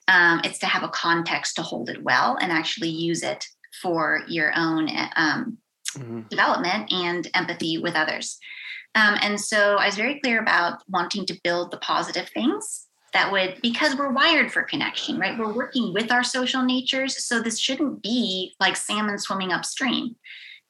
[0.08, 3.46] Um, it's to have a context to hold it well and actually use it
[3.80, 5.56] for your own um,
[5.96, 6.22] mm-hmm.
[6.28, 8.38] development and empathy with others.
[8.94, 13.30] Um, and so I was very clear about wanting to build the positive things that
[13.30, 15.38] would, because we're wired for connection, right?
[15.38, 17.24] We're working with our social natures.
[17.24, 20.16] So this shouldn't be like salmon swimming upstream.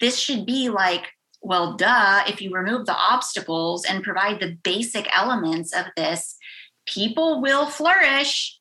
[0.00, 1.06] This should be like,
[1.40, 6.36] well, duh, if you remove the obstacles and provide the basic elements of this,
[6.86, 8.58] people will flourish,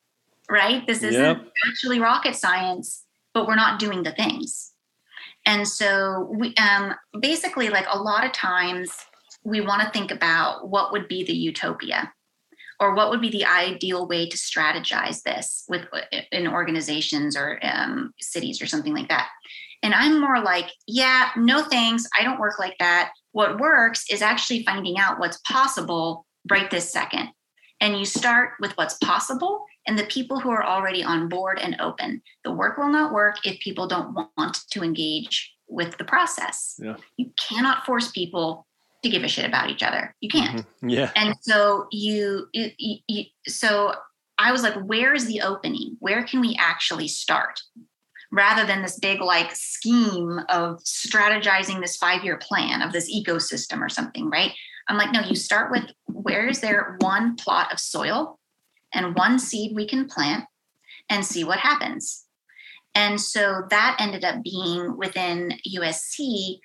[0.49, 0.85] right?
[0.87, 1.47] This isn't yep.
[1.69, 4.70] actually rocket science, but we're not doing the things.
[5.45, 8.91] And so we um, basically like a lot of times
[9.43, 12.11] we want to think about what would be the utopia
[12.79, 15.85] or what would be the ideal way to strategize this with
[16.31, 19.29] in organizations or um, cities or something like that.
[19.83, 22.05] And I'm more like, yeah, no thanks.
[22.17, 23.11] I don't work like that.
[23.31, 27.29] What works is actually finding out what's possible right this second.
[27.79, 31.75] And you start with what's possible and the people who are already on board and
[31.79, 32.21] open.
[32.43, 36.75] The work will not work if people don't want to engage with the process.
[36.81, 36.97] Yeah.
[37.17, 38.67] You cannot force people
[39.03, 40.15] to give a shit about each other.
[40.21, 40.59] You can't.
[40.59, 40.89] Mm-hmm.
[40.89, 41.11] Yeah.
[41.15, 42.69] And so you, you,
[43.07, 43.95] you, so
[44.37, 45.97] I was like, where is the opening?
[45.99, 47.59] Where can we actually start?
[48.31, 53.81] Rather than this big like scheme of strategizing this five year plan of this ecosystem
[53.81, 54.53] or something, right?
[54.87, 58.39] I'm like, no, you start with where is there one plot of soil
[58.93, 60.45] and one seed we can plant
[61.09, 62.25] and see what happens.
[62.95, 66.59] And so that ended up being within USC.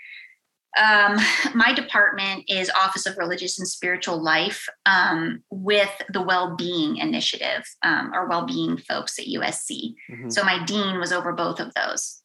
[0.76, 1.16] Um,
[1.54, 8.12] my department is Office of Religious and Spiritual Life um, with the Well-Being Initiative um,
[8.12, 9.94] or Well-Being folks at USC.
[10.10, 10.30] Mm-hmm.
[10.30, 12.22] So my dean was over both of those.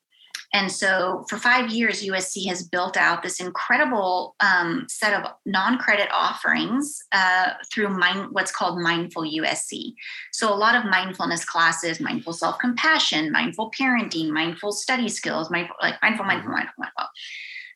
[0.54, 5.78] And so for five years, USC has built out this incredible um, set of non
[5.78, 9.94] credit offerings uh, through mind, what's called Mindful USC.
[10.34, 15.78] So a lot of mindfulness classes, mindful self compassion, mindful parenting, mindful study skills, mindful,
[15.82, 17.08] like mindful, mindful, mindful, mindful.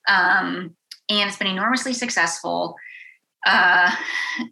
[0.08, 0.76] Um,
[1.10, 2.76] and it's been enormously successful.
[3.46, 3.96] Uh,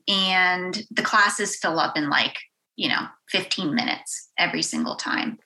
[0.07, 2.37] and the classes fill up in like,
[2.77, 5.39] you know, 15 minutes every single time.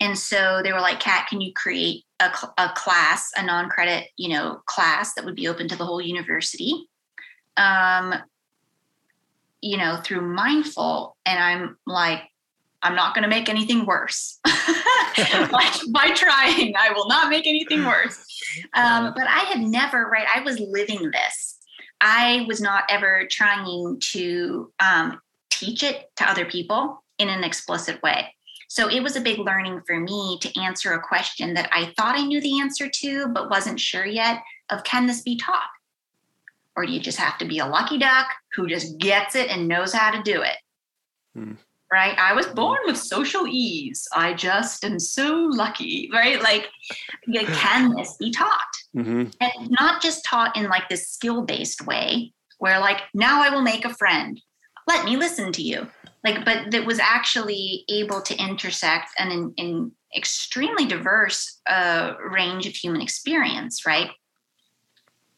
[0.00, 4.30] And so they were like, Cat, can you create a, a class, a non-credit, you
[4.30, 6.88] know, class that would be open to the whole university?
[7.56, 8.14] Um,
[9.60, 11.16] you know, through mindful.
[11.26, 12.22] And I'm like,
[12.82, 16.74] I'm not going to make anything worse by, by, trying.
[16.76, 18.24] I will not make anything worse.
[18.74, 20.26] Um, but I had never, right?
[20.32, 21.58] I was living this.
[22.00, 28.02] I was not ever trying to um, teach it to other people in an explicit
[28.02, 28.35] way.
[28.68, 32.18] So it was a big learning for me to answer a question that I thought
[32.18, 35.68] I knew the answer to, but wasn't sure yet of can this be taught?
[36.74, 39.68] Or do you just have to be a lucky duck who just gets it and
[39.68, 40.56] knows how to do it?
[41.34, 41.52] Hmm.
[41.90, 42.18] Right?
[42.18, 44.08] I was born with social ease.
[44.12, 46.42] I just am so lucky, right?
[46.42, 46.68] Like,
[47.32, 48.72] can this be taught?
[48.96, 49.28] Mm-hmm.
[49.40, 53.62] And not just taught in like this skill based way where, like, now I will
[53.62, 54.40] make a friend.
[54.88, 55.88] Let me listen to you
[56.26, 62.66] like but that was actually able to intersect an in, in extremely diverse uh, range
[62.66, 64.10] of human experience right?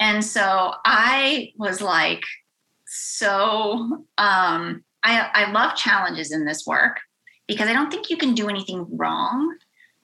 [0.00, 2.22] And so i was like
[2.90, 7.00] so um, I, I love challenges in this work
[7.46, 9.56] because i don't think you can do anything wrong.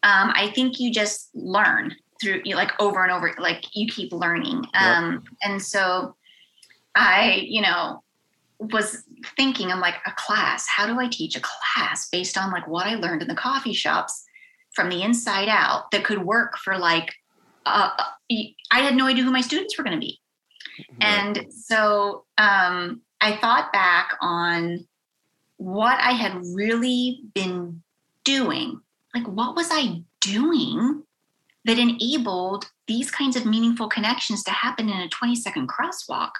[0.03, 3.87] Um, i think you just learn through you know, like over and over like you
[3.89, 4.65] keep learning.
[4.75, 5.23] Um, yep.
[5.43, 6.15] and so
[6.95, 8.03] i you know
[8.59, 9.05] was
[9.37, 12.87] thinking i'm like a class how do i teach a class based on like what
[12.87, 14.25] i learned in the coffee shops
[14.73, 17.15] from the inside out that could work for like
[17.67, 17.91] uh,
[18.71, 20.21] i had no idea who my students were going to be
[21.01, 24.87] and so um, i thought back on
[25.57, 27.83] what i had really been
[28.25, 28.81] doing
[29.15, 31.03] like what was i doing
[31.65, 36.33] that enabled these kinds of meaningful connections to happen in a 20 second crosswalk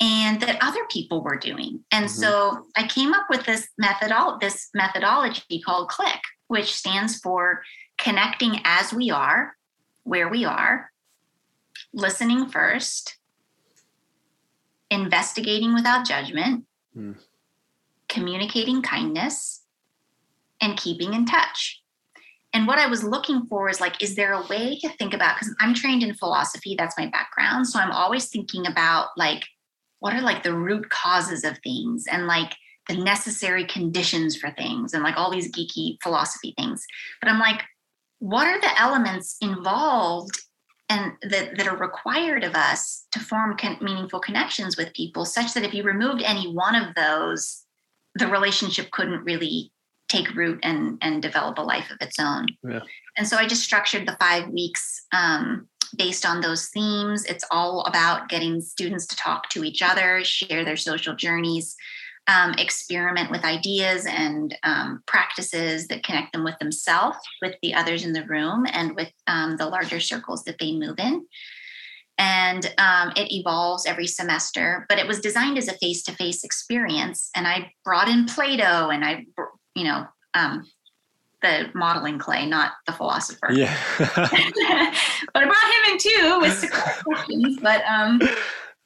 [0.00, 1.84] and that other people were doing.
[1.92, 2.20] And mm-hmm.
[2.20, 7.62] so I came up with this methodol- this methodology called CLICK, which stands for
[7.98, 9.56] connecting as we are,
[10.04, 10.90] where we are,
[11.92, 13.18] listening first,
[14.90, 16.64] investigating without judgment,
[16.96, 17.14] mm.
[18.08, 19.62] communicating kindness,
[20.62, 21.82] and keeping in touch.
[22.52, 25.36] and what I was looking for is like, is there a way to think about?
[25.36, 27.68] Because I'm trained in philosophy, that's my background.
[27.68, 29.44] So I'm always thinking about like,
[30.00, 32.54] what are like the root causes of things and like
[32.88, 36.84] the necessary conditions for things and like all these geeky philosophy things.
[37.20, 37.62] But I'm like,
[38.18, 40.38] what are the elements involved
[40.88, 45.54] and that, that are required of us to form con- meaningful connections with people such
[45.54, 47.64] that if you removed any one of those
[48.16, 49.70] the relationship couldn't really
[50.10, 52.80] take root and and develop a life of its own yeah.
[53.16, 57.84] and so i just structured the five weeks um, based on those themes it's all
[57.84, 61.76] about getting students to talk to each other share their social journeys
[62.26, 68.04] um, experiment with ideas and um, practices that connect them with themselves, with the others
[68.04, 71.26] in the room, and with um, the larger circles that they move in.
[72.18, 76.44] And um, it evolves every semester, but it was designed as a face to face
[76.44, 77.30] experience.
[77.34, 79.24] And I brought in Play Doh and I,
[79.74, 80.66] you know, um,
[81.42, 83.50] the modeling clay, not the philosopher.
[83.52, 83.76] Yeah.
[83.98, 87.58] but I brought him in too with questions.
[87.60, 88.20] But um,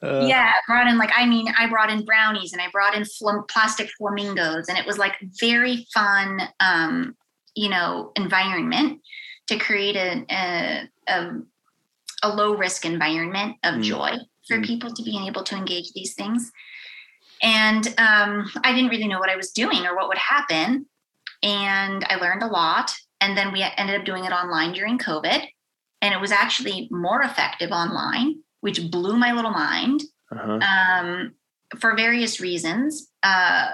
[0.01, 3.05] uh, yeah, brought in like I mean, I brought in brownies and I brought in
[3.05, 7.15] fl- plastic flamingos, and it was like very fun, um,
[7.55, 9.01] you know, environment
[9.47, 11.29] to create a a, a,
[12.23, 13.83] a low risk environment of mm.
[13.83, 14.11] joy
[14.47, 14.65] for mm.
[14.65, 16.51] people to be able to engage these things.
[17.45, 20.85] And um, I didn't really know what I was doing or what would happen,
[21.41, 22.93] and I learned a lot.
[23.21, 25.45] And then we ended up doing it online during COVID,
[26.01, 30.57] and it was actually more effective online which blew my little mind uh-huh.
[30.57, 31.33] um,
[31.77, 33.11] for various reasons.
[33.21, 33.73] Uh,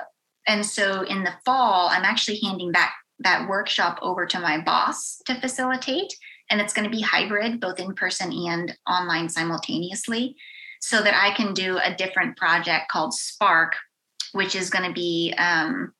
[0.49, 5.21] and so in the fall, I'm actually handing back that workshop over to my boss
[5.27, 6.13] to facilitate.
[6.49, 10.35] And it's going to be hybrid, both in person and online simultaneously,
[10.81, 13.75] so that I can do a different project called Spark,
[14.33, 15.93] which is going to be um,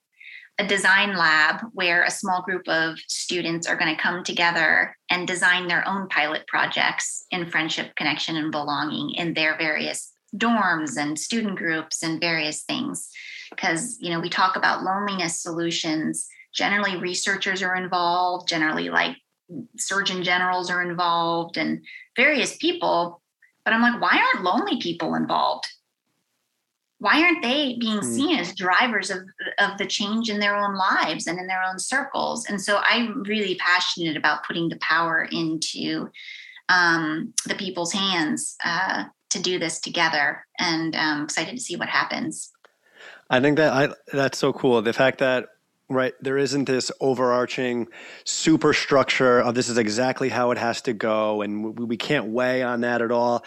[0.60, 5.28] a design lab where a small group of students are going to come together and
[5.28, 11.18] design their own pilot projects in friendship, connection, and belonging in their various dorms and
[11.18, 13.10] student groups and various things.
[13.50, 16.28] Because, you know, we talk about loneliness solutions.
[16.54, 19.18] Generally, researchers are involved, generally, like
[19.78, 21.84] surgeon generals are involved, and
[22.16, 23.21] various people.
[23.64, 25.68] But I'm like, why aren't lonely people involved?
[27.02, 28.14] why aren't they being hmm.
[28.14, 29.24] seen as drivers of,
[29.58, 33.24] of the change in their own lives and in their own circles and so i'm
[33.24, 36.10] really passionate about putting the power into
[36.70, 41.90] um, the people's hands uh, to do this together and i'm excited to see what
[41.90, 42.52] happens
[43.30, 45.48] i think that I, that's so cool the fact that
[45.94, 47.88] right there isn't this overarching
[48.24, 52.64] superstructure of this is exactly how it has to go and we, we can't weigh
[52.64, 53.44] on that at all.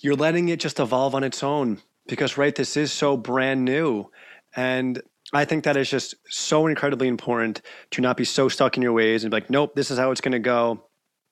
[0.00, 4.10] You're letting it just evolve on its own because right this is so brand new.
[4.54, 5.00] And
[5.34, 8.92] i think that is just so incredibly important to not be so stuck in your
[8.92, 10.84] ways and be like nope this is how it's going to go.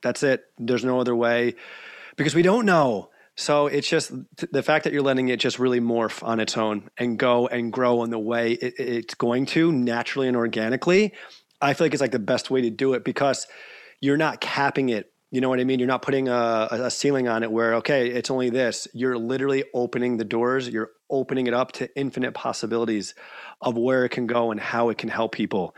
[0.03, 0.45] That's it.
[0.59, 1.57] There's no other way.
[2.17, 4.13] Because we don't know so it's just
[4.53, 7.73] the fact that you're letting it just really morph on its own and go and
[7.73, 11.13] grow in the way it, it's going to naturally and organically
[11.61, 13.47] i feel like it's like the best way to do it because
[14.01, 15.79] you're not capping it you know what I mean?
[15.79, 18.89] You're not putting a, a, ceiling on it where, okay, it's only this.
[18.93, 23.15] You're literally opening the doors, you're opening it up to infinite possibilities
[23.61, 25.77] of where it can go and how it can help people.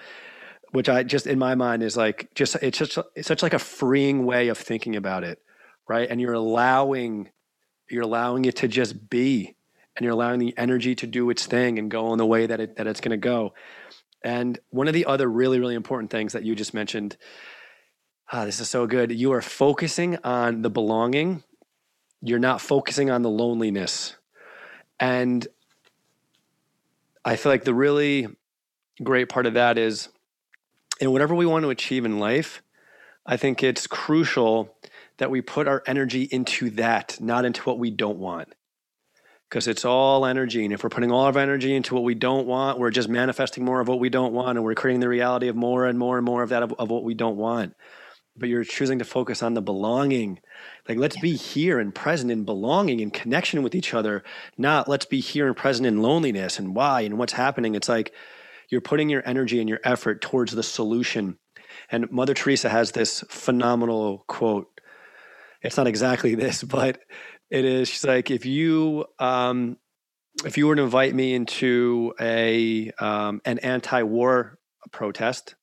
[0.70, 3.58] Which I just, in my mind, is like, just, it's just, it's such like a
[3.58, 5.38] freeing way of thinking about it,
[5.86, 6.08] right?
[6.08, 7.28] And you're allowing,
[7.92, 9.54] you're allowing it to just be,
[9.96, 12.60] and you're allowing the energy to do its thing and go in the way that
[12.60, 13.54] it, that it's going to go.
[14.24, 17.16] And one of the other really, really important things that you just mentioned
[18.34, 19.12] Ah, this is so good.
[19.12, 21.42] You are focusing on the belonging.
[22.22, 24.16] You're not focusing on the loneliness.
[24.98, 25.46] And
[27.26, 28.28] I feel like the really
[29.02, 30.08] great part of that is
[30.98, 32.62] in whatever we want to achieve in life,
[33.26, 34.74] I think it's crucial
[35.18, 38.54] that we put our energy into that, not into what we don't want.
[39.48, 40.64] Because it's all energy.
[40.64, 43.08] And if we're putting all of our energy into what we don't want, we're just
[43.08, 44.56] manifesting more of what we don't want.
[44.56, 46.90] And we're creating the reality of more and more and more of that of, of
[46.90, 47.74] what we don't want
[48.36, 50.40] but you're choosing to focus on the belonging.
[50.88, 54.22] Like, let's be here and present in belonging and connection with each other,
[54.56, 57.74] not let's be here and present in loneliness and why and what's happening.
[57.74, 58.12] It's like
[58.68, 61.38] you're putting your energy and your effort towards the solution.
[61.90, 64.68] And Mother Teresa has this phenomenal quote.
[65.62, 67.00] It's not exactly this, but
[67.50, 67.88] it is.
[67.88, 69.76] She's like, if you, um,
[70.44, 74.58] if you were to invite me into a um, an anti-war
[74.90, 75.54] protest,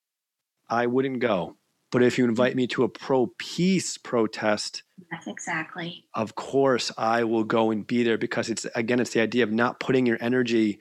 [0.68, 1.56] I wouldn't go
[1.90, 6.06] but if you invite me to a pro peace protest, that's exactly.
[6.14, 9.50] Of course, I will go and be there because it's again, it's the idea of
[9.52, 10.78] not putting your energy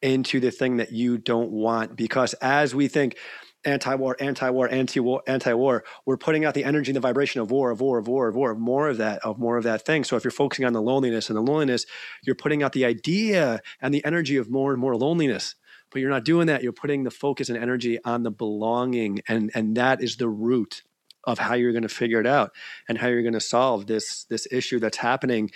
[0.00, 1.96] into the thing that you don't want.
[1.96, 3.16] Because as we think,
[3.64, 5.84] anti-war, anti-war, anti-war, anti-war.
[6.06, 8.34] We're putting out the energy and the vibration of war, of war, of war, of
[8.34, 10.04] war, of more of that, of more of that thing.
[10.04, 11.86] So if you're focusing on the loneliness and the loneliness,
[12.22, 15.54] you're putting out the idea and the energy of more and more loneliness.
[15.90, 16.62] But you're not doing that.
[16.62, 20.82] You're putting the focus and energy on the belonging, and and that is the root
[21.24, 22.52] of how you're going to figure it out
[22.88, 25.50] and how you're going to solve this this issue that's happening.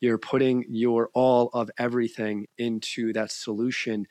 [0.00, 4.06] You're putting your all of everything into that solution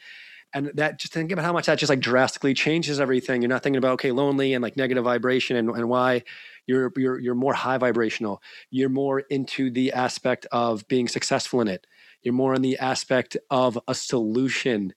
[0.54, 3.42] and that just think about how much that just like drastically changes everything.
[3.42, 6.24] You're not thinking about okay lonely and like negative vibration and, and why.
[6.66, 8.42] You're you're you're more high vibrational.
[8.70, 11.86] You're more into the aspect of being successful in it.
[12.22, 14.94] You're more in the aspect of a solution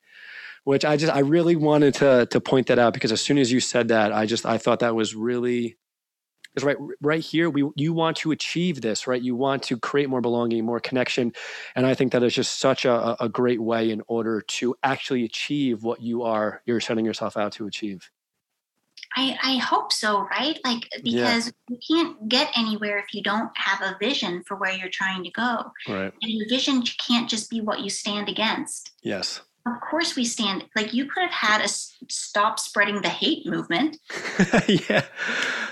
[0.64, 3.50] which i just i really wanted to to point that out because as soon as
[3.50, 5.78] you said that i just i thought that was really
[6.52, 10.08] because right right here we you want to achieve this right you want to create
[10.08, 11.32] more belonging more connection
[11.74, 15.24] and i think that is just such a, a great way in order to actually
[15.24, 18.10] achieve what you are you're setting yourself out to achieve
[19.16, 20.58] I, I hope so, right?
[20.64, 21.52] Like, because yeah.
[21.68, 25.30] you can't get anywhere if you don't have a vision for where you're trying to
[25.30, 25.72] go.
[25.88, 26.12] Right.
[26.22, 28.92] And your vision can't just be what you stand against.
[29.02, 29.40] Yes.
[29.66, 30.64] Of course, we stand.
[30.74, 33.98] Like, you could have had a stop spreading the hate movement.
[34.66, 35.04] yeah.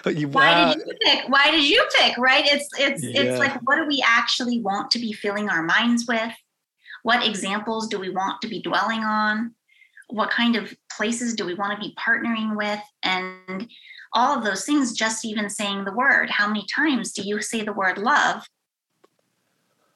[0.05, 1.29] But you, Why did you pick?
[1.29, 2.19] Why did you pick?
[2.19, 2.45] Right?
[2.47, 3.23] It's it's yeah.
[3.23, 6.33] it's like what do we actually want to be filling our minds with?
[7.03, 9.55] What examples do we want to be dwelling on?
[10.11, 12.81] What kind of places do we want to be partnering with?
[13.03, 13.69] And
[14.13, 16.31] all of those things, just even saying the word.
[16.31, 18.47] How many times do you say the word love?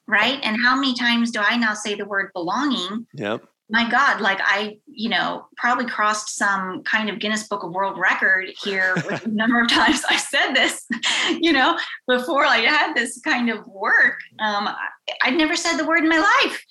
[0.06, 0.38] Right?
[0.42, 3.06] And how many times do I now say the word belonging?
[3.14, 7.72] Yep my God, like I, you know, probably crossed some kind of Guinness Book of
[7.72, 10.86] World Record here with the number of times I said this,
[11.40, 14.18] you know, before I had this kind of work.
[14.38, 14.76] Um, I,
[15.22, 16.62] I'd never said the word in my life,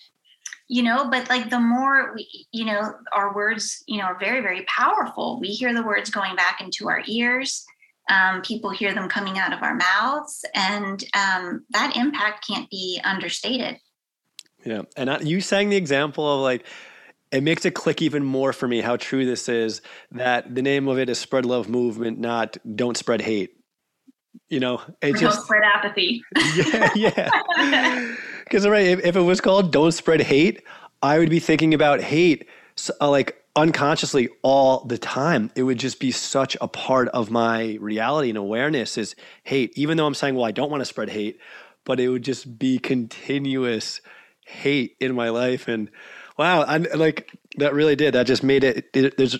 [0.68, 4.42] you know, but like the more we, you know, our words, you know, are very,
[4.42, 5.40] very powerful.
[5.42, 7.66] We hear the words going back into our ears.
[8.12, 13.00] Um, people hear them coming out of our mouths, and um, that impact can't be
[13.04, 13.78] understated.
[14.66, 16.66] Yeah, and I, you sang the example of like
[17.32, 20.88] it makes it click even more for me how true this is that the name
[20.88, 23.58] of it is spread love movement not don't spread hate.
[24.50, 26.24] You know it just don't spread apathy.
[26.56, 26.90] Yeah
[27.58, 28.16] yeah.
[28.44, 30.64] Because right if, if, it was called don't spread hate
[31.02, 32.48] i would be thinking about hate
[33.00, 35.52] uh, like unconsciously all the time.
[35.56, 39.14] It would just be such a part of my reality and awareness is
[39.44, 39.74] hate.
[39.76, 41.40] Even though i'm saying well i don't want to spread hate
[41.84, 44.02] but it would just be continuous
[44.46, 45.90] hate in my life and
[46.38, 48.14] Wow, I like that really did.
[48.14, 49.38] That just made it, it there's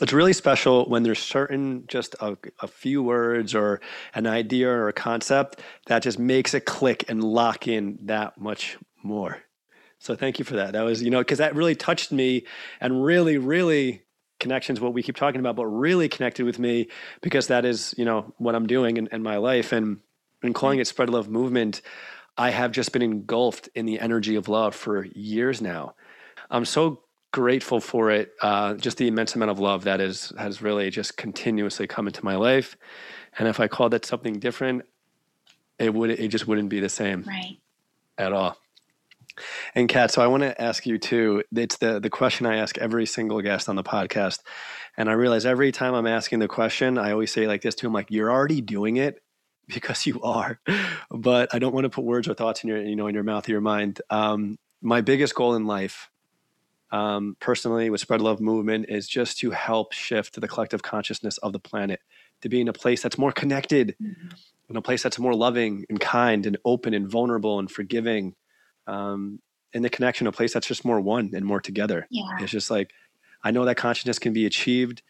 [0.00, 3.80] it's really special when there's certain just a, a, few words or
[4.14, 8.78] an idea or a concept that just makes it click and lock in that much
[9.04, 9.42] more.
[9.98, 10.72] So thank you for that.
[10.72, 12.46] That was, you know, because that really touched me
[12.80, 14.02] and really, really
[14.40, 16.88] connections what we keep talking about, but really connected with me
[17.20, 20.00] because that is, you know, what I'm doing in, in my life and
[20.42, 21.82] and calling it spread love movement.
[22.36, 25.94] I have just been engulfed in the energy of love for years now.
[26.52, 27.00] I'm so
[27.32, 28.32] grateful for it.
[28.40, 32.24] Uh, just the immense amount of love that is has really just continuously come into
[32.24, 32.76] my life.
[33.38, 34.84] And if I called it something different,
[35.78, 37.58] it would it just wouldn't be the same right.
[38.18, 38.56] at all.
[39.74, 41.42] And Cat, so I want to ask you too.
[41.56, 44.40] It's the the question I ask every single guest on the podcast,
[44.98, 47.86] and I realize every time I'm asking the question, I always say like this to
[47.86, 49.22] him, like you're already doing it
[49.68, 50.60] because you are,
[51.10, 53.24] but I don't want to put words or thoughts in your you know in your
[53.24, 54.02] mouth or your mind.
[54.10, 56.10] Um, my biggest goal in life
[56.92, 61.52] um, personally with Spread Love Movement is just to help shift the collective consciousness of
[61.52, 62.00] the planet
[62.42, 64.28] to be in a place that's more connected, mm-hmm.
[64.68, 68.34] in a place that's more loving and kind and open and vulnerable and forgiving.
[68.86, 69.40] Um,
[69.72, 72.06] in the connection, a place that's just more one and more together.
[72.10, 72.24] Yeah.
[72.40, 72.92] It's just like
[73.42, 75.02] I know that consciousness can be achieved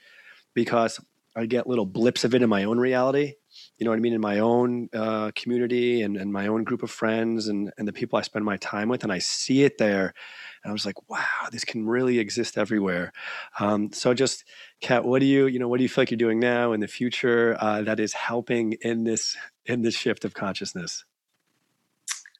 [0.54, 1.00] because
[1.34, 3.34] I get little blips of it in my own reality.
[3.78, 4.12] You know what I mean?
[4.12, 7.92] In my own uh, community and, and my own group of friends and, and the
[7.92, 9.02] people I spend my time with.
[9.02, 10.14] And I see it there.
[10.62, 13.12] And I was like, wow, this can really exist everywhere.
[13.58, 14.44] Um, so just,
[14.80, 16.80] Cat, what do you, you know, what do you feel like you're doing now in
[16.80, 19.36] the future uh, that is helping in this,
[19.66, 21.04] in this shift of consciousness?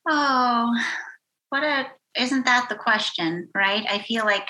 [0.09, 0.73] Oh,
[1.49, 3.85] what a, isn't that the question, right?
[3.89, 4.49] I feel like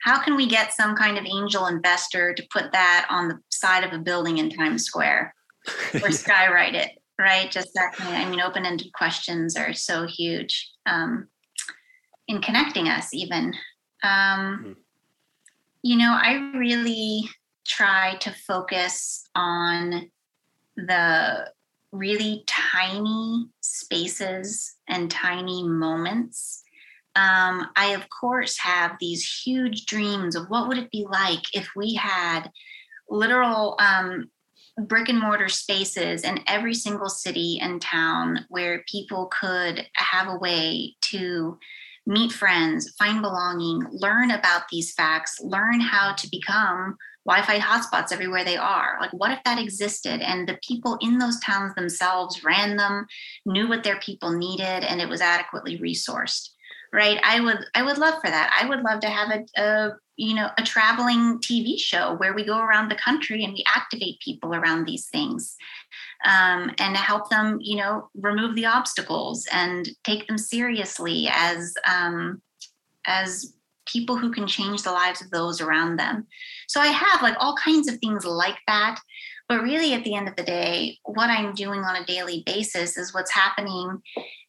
[0.00, 3.84] how can we get some kind of angel investor to put that on the side
[3.84, 5.34] of a building in Times Square
[5.94, 7.50] or skywrite it, right?
[7.50, 10.70] Just that kind of, I mean, open ended questions are so huge.
[10.86, 11.28] Um,
[12.28, 13.54] in connecting us even
[14.02, 14.72] um, mm-hmm.
[15.82, 17.28] you know i really
[17.66, 20.10] try to focus on
[20.76, 21.50] the
[21.90, 26.62] really tiny spaces and tiny moments
[27.16, 31.68] um, i of course have these huge dreams of what would it be like if
[31.74, 32.50] we had
[33.08, 34.30] literal um,
[34.86, 40.38] brick and mortar spaces in every single city and town where people could have a
[40.38, 41.58] way to
[42.08, 46.96] meet friends, find belonging, learn about these facts, learn how to become
[47.26, 48.96] Wi Fi hotspots everywhere they are.
[48.98, 53.06] Like, what if that existed and the people in those towns themselves ran them,
[53.44, 56.48] knew what their people needed, and it was adequately resourced?
[56.90, 57.20] Right.
[57.22, 58.58] I would I would love for that.
[58.58, 62.46] I would love to have a, a you know a traveling tv show where we
[62.46, 65.54] go around the country and we activate people around these things
[66.24, 72.40] um, and help them you know remove the obstacles and take them seriously as um,
[73.06, 73.54] as
[73.86, 76.26] people who can change the lives of those around them
[76.66, 79.00] so i have like all kinds of things like that
[79.48, 82.98] but really at the end of the day what i'm doing on a daily basis
[82.98, 84.02] is what's happening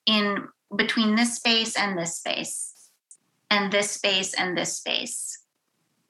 [0.05, 0.45] in
[0.75, 2.89] between this space and this space
[3.49, 5.39] and this space and this space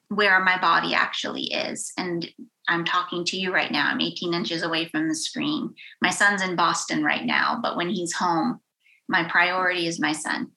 [0.08, 1.92] where my body actually is.
[1.96, 2.28] And
[2.70, 3.88] I'm talking to you right now.
[3.90, 5.74] I'm 18 inches away from the screen.
[6.00, 8.60] My son's in Boston right now, but when he's home,
[9.08, 10.52] my priority is my son.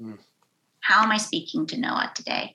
[0.00, 0.18] Mm.
[0.80, 2.54] How am I speaking to Noah today?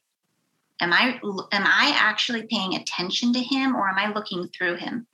[0.80, 5.06] Am I am I actually paying attention to him or am I looking through him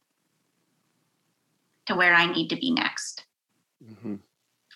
[1.87, 3.25] to where I need to be next?
[3.83, 4.15] Mm-hmm.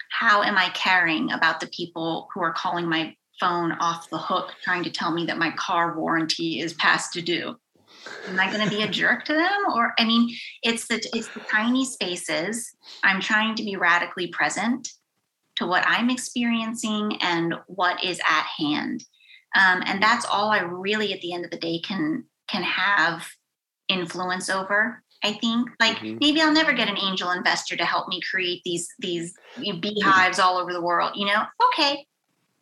[0.10, 4.56] How am I caring about the people who are calling my phone off the hook
[4.64, 7.60] trying to tell me that my car warranty is past due
[8.28, 9.62] am i going to be a jerk to them?
[9.74, 12.76] Or i mean it's the it's the tiny spaces.
[13.04, 14.90] I'm trying to be radically present
[15.56, 19.04] to what i'm experiencing and what is at hand.
[19.56, 23.28] Um, and that's all i really at the end of the day can can have
[23.90, 25.70] influence over i think.
[25.80, 26.18] Like mm-hmm.
[26.20, 30.58] maybe i'll never get an angel investor to help me create these these beehives all
[30.58, 31.44] over the world you know?
[31.70, 32.06] Okay.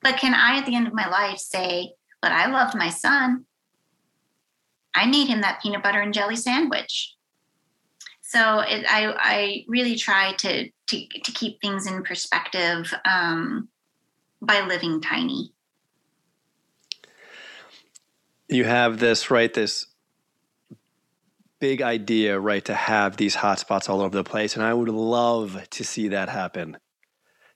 [0.06, 3.46] But can I, at the end of my life, say, but I loved my son?
[4.96, 7.16] I made him that peanut butter and jelly sandwich.
[8.22, 13.70] So it, I, I really try to, to, to keep things in perspective um,
[14.41, 15.52] by living tiny.
[18.48, 19.54] You have this, right?
[19.54, 19.88] This
[21.60, 24.56] big idea, right, to have these hotspots all over the place.
[24.56, 26.78] And I would love to see that happen.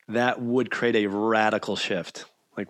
[0.07, 2.25] That would create a radical shift.
[2.57, 2.69] Like,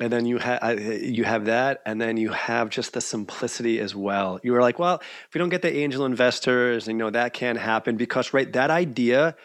[0.00, 3.94] and then you have you have that, and then you have just the simplicity as
[3.94, 4.40] well.
[4.42, 7.58] You were like, well, if we don't get the angel investors, you know that can't
[7.58, 9.36] happen because right, that idea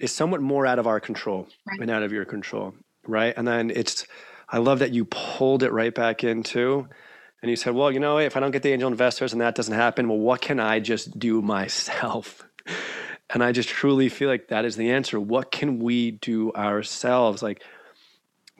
[0.00, 1.78] is somewhat more out of our control right.
[1.78, 2.74] and out of your control,
[3.06, 3.34] right?
[3.36, 4.06] And then it's,
[4.48, 6.88] I love that you pulled it right back into.
[7.42, 9.54] And you said, well, you know, if I don't get the angel investors and that
[9.54, 12.42] doesn't happen, well, what can I just do myself?
[13.28, 15.20] And I just truly feel like that is the answer.
[15.20, 17.42] What can we do ourselves?
[17.42, 17.62] Like,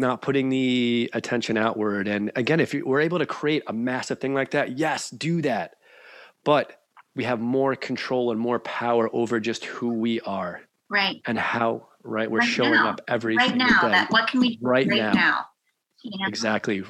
[0.01, 2.09] not putting the attention outward.
[2.09, 5.77] And again, if we're able to create a massive thing like that, yes, do that.
[6.43, 6.81] But
[7.15, 10.63] we have more control and more power over just who we are.
[10.89, 11.21] Right.
[11.27, 12.89] And how, right, we're right showing now.
[12.89, 13.83] up every right now.
[13.83, 13.91] Day.
[13.91, 15.13] That what can we do right, right now?
[15.13, 15.47] now?
[16.03, 16.29] You know?
[16.29, 16.83] Exactly.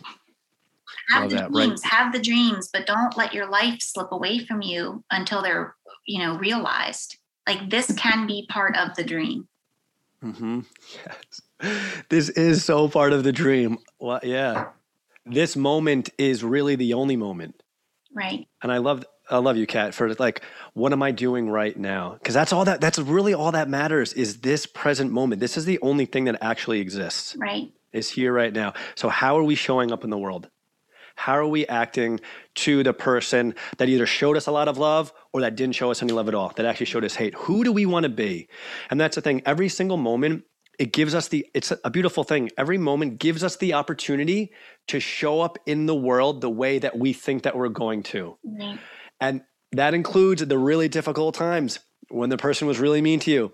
[1.11, 1.93] Have Love the that, dreams, right?
[1.93, 5.75] have the dreams, but don't let your life slip away from you until they're,
[6.07, 7.19] you know, realized.
[7.49, 9.49] Like this can be part of the dream.
[10.23, 10.61] Mm-hmm.
[11.05, 11.41] Yes.
[12.09, 13.79] This is so part of the dream.
[13.99, 14.69] Well, yeah.
[15.27, 17.63] This moment is really the only moment.
[18.15, 18.49] Right.
[18.63, 20.43] And I love I love you, Cat, for like,
[20.75, 22.15] what am I doing right now?
[22.15, 25.41] Because that's all that that's really all that matters is this present moment.
[25.41, 27.37] This is the only thing that actually exists.
[27.39, 27.73] Right.
[27.93, 28.75] Is here right now.
[28.95, 30.49] So how are we showing up in the world?
[31.17, 32.21] How are we acting
[32.55, 35.91] to the person that either showed us a lot of love or that didn't show
[35.91, 37.35] us any love at all, that actually showed us hate?
[37.35, 38.49] Who do we want to be?
[38.91, 39.43] And that's the thing.
[39.45, 40.45] Every single moment,
[40.81, 42.51] it gives us the, it's a beautiful thing.
[42.57, 44.51] Every moment gives us the opportunity
[44.89, 48.39] to show up in the world the way that we think that we're going to.
[49.21, 53.53] And that includes the really difficult times when the person was really mean to you,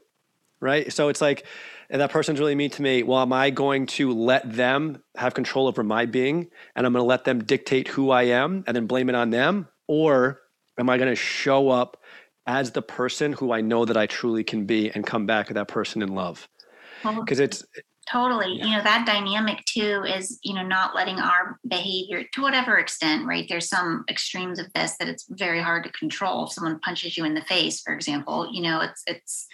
[0.60, 0.92] right?
[0.92, 1.44] So it's like,
[1.90, 5.34] and that person's really mean to me, well, am I going to let them have
[5.34, 8.76] control over my being and I'm going to let them dictate who I am and
[8.76, 9.66] then blame it on them?
[9.88, 10.42] Or
[10.78, 12.00] am I going to show up
[12.46, 15.54] as the person who I know that I truly can be and come back to
[15.54, 16.48] that person in love?
[17.02, 17.64] Because it's
[18.10, 18.64] totally yeah.
[18.64, 23.26] you know that dynamic too is you know not letting our behavior to whatever extent
[23.26, 27.16] right there's some extremes of this that it's very hard to control if someone punches
[27.16, 29.46] you in the face for example you know it's it's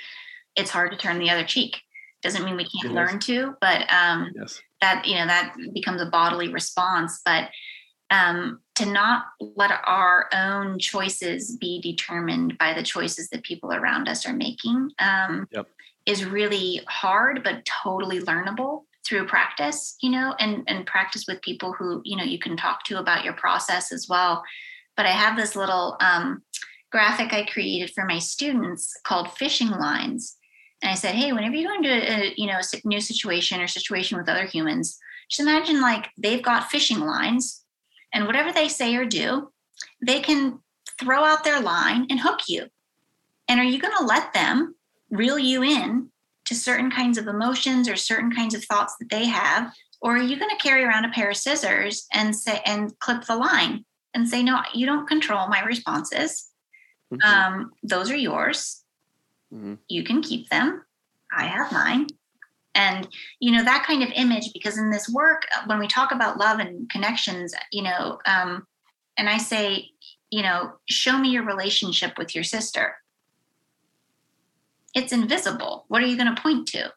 [0.55, 1.79] it's hard to turn the other cheek
[2.23, 4.61] doesn't mean we can't learn to but um yes.
[4.81, 7.49] that you know that becomes a bodily response but
[8.11, 14.09] um to not let our own choices be determined by the choices that people around
[14.09, 15.67] us are making um yep.
[16.07, 21.73] Is really hard but totally learnable through practice you know and and practice with people
[21.73, 24.43] who you know you can talk to about your process as well
[24.97, 26.43] but I have this little um,
[26.91, 30.37] graphic I created for my students called fishing lines.
[30.83, 33.67] And I said, hey, whenever you go into a, you know a new situation or
[33.67, 34.99] situation with other humans,
[35.31, 37.65] just imagine like they've got fishing lines,
[38.13, 39.51] and whatever they say or do,
[40.05, 40.59] they can
[41.01, 42.67] throw out their line and hook you.
[43.49, 44.75] And are you going to let them
[45.13, 46.09] reel you in
[46.47, 50.23] to certain kinds of emotions or certain kinds of thoughts that they have, or are
[50.23, 53.85] you going to carry around a pair of scissors and say and clip the line
[54.15, 56.49] and say, no, you don't control my responses.
[57.13, 57.29] Mm-hmm.
[57.29, 58.83] Um, those are yours.
[59.55, 59.75] Mm-hmm.
[59.89, 60.85] You can keep them.
[61.37, 62.09] I have mine.
[62.75, 63.07] And,
[63.39, 66.39] you know, that kind of image, because in this work, uh, when we talk about
[66.39, 68.67] love and connections, you know, um,
[69.19, 69.91] and I say,
[70.31, 72.97] you know, show me your relationship with your sister.
[74.95, 75.85] It's invisible.
[75.89, 76.93] What are you going to point to?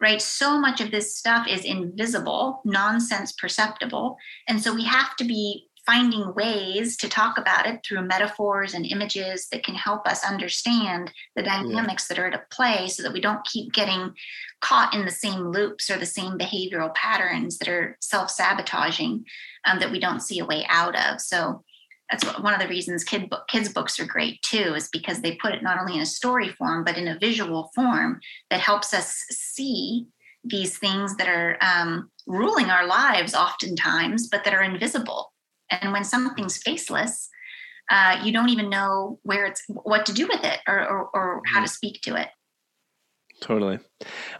[0.00, 0.22] Right?
[0.22, 4.16] So much of this stuff is invisible, nonsense perceptible.
[4.46, 8.84] And so we have to be finding ways to talk about it through metaphors and
[8.84, 12.14] images that can help us understand the dynamics yeah.
[12.14, 14.12] that are at play so that we don't keep getting
[14.60, 19.24] caught in the same loops or the same behavioral patterns that are self-sabotaging
[19.64, 21.64] um, that we don't see a way out of so
[22.10, 25.20] that's what, one of the reasons kid book, kids books are great too is because
[25.20, 28.60] they put it not only in a story form but in a visual form that
[28.60, 30.06] helps us see
[30.44, 35.32] these things that are um, ruling our lives oftentimes but that are invisible
[35.70, 37.28] and when something's faceless,
[37.90, 41.42] uh, you don't even know where it's what to do with it or, or, or
[41.46, 41.66] how to mm-hmm.
[41.66, 42.28] speak to it.
[43.40, 43.78] Totally.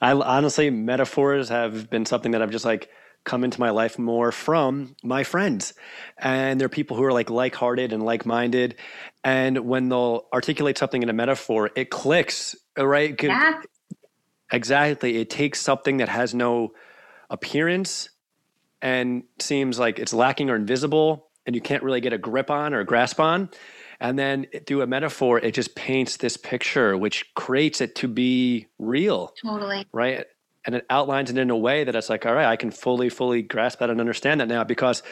[0.00, 2.90] I honestly, metaphors have been something that I've just like
[3.24, 5.74] come into my life more from my friends.
[6.16, 8.76] And they're people who are like like hearted and like minded.
[9.22, 13.14] And when they'll articulate something in a metaphor, it clicks, right?
[13.22, 13.60] Yeah.
[14.50, 15.18] Exactly.
[15.18, 16.72] It takes something that has no
[17.28, 18.08] appearance
[18.80, 22.72] and seems like it's lacking or invisible and you can't really get a grip on
[22.72, 23.50] or a grasp on.
[24.00, 28.68] And then through a metaphor, it just paints this picture, which creates it to be
[28.78, 29.34] real.
[29.44, 29.86] Totally.
[29.92, 30.24] Right.
[30.68, 33.08] And it outlines it in a way that it's like, all right, I can fully,
[33.08, 35.02] fully grasp that and understand that now because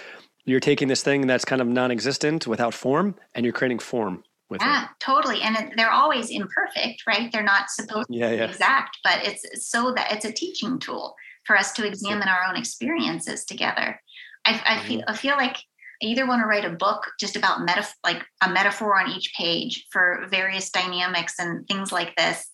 [0.45, 4.23] you're taking this thing that's kind of non existent without form and you're creating form
[4.51, 4.91] with yeah, it.
[5.01, 5.41] totally.
[5.41, 7.33] And they're always imperfect, right?
[7.33, 8.51] They're not supposed yeah, to be yeah.
[8.51, 11.15] exact, but it's so that it's a teaching tool
[11.47, 13.99] for us to examine our own experiences together.
[14.45, 15.11] I, I feel mm-hmm.
[15.11, 15.61] I feel like I
[16.03, 19.87] either want to write a book just about meta, like a metaphor on each page
[19.91, 22.47] for various dynamics and things like this,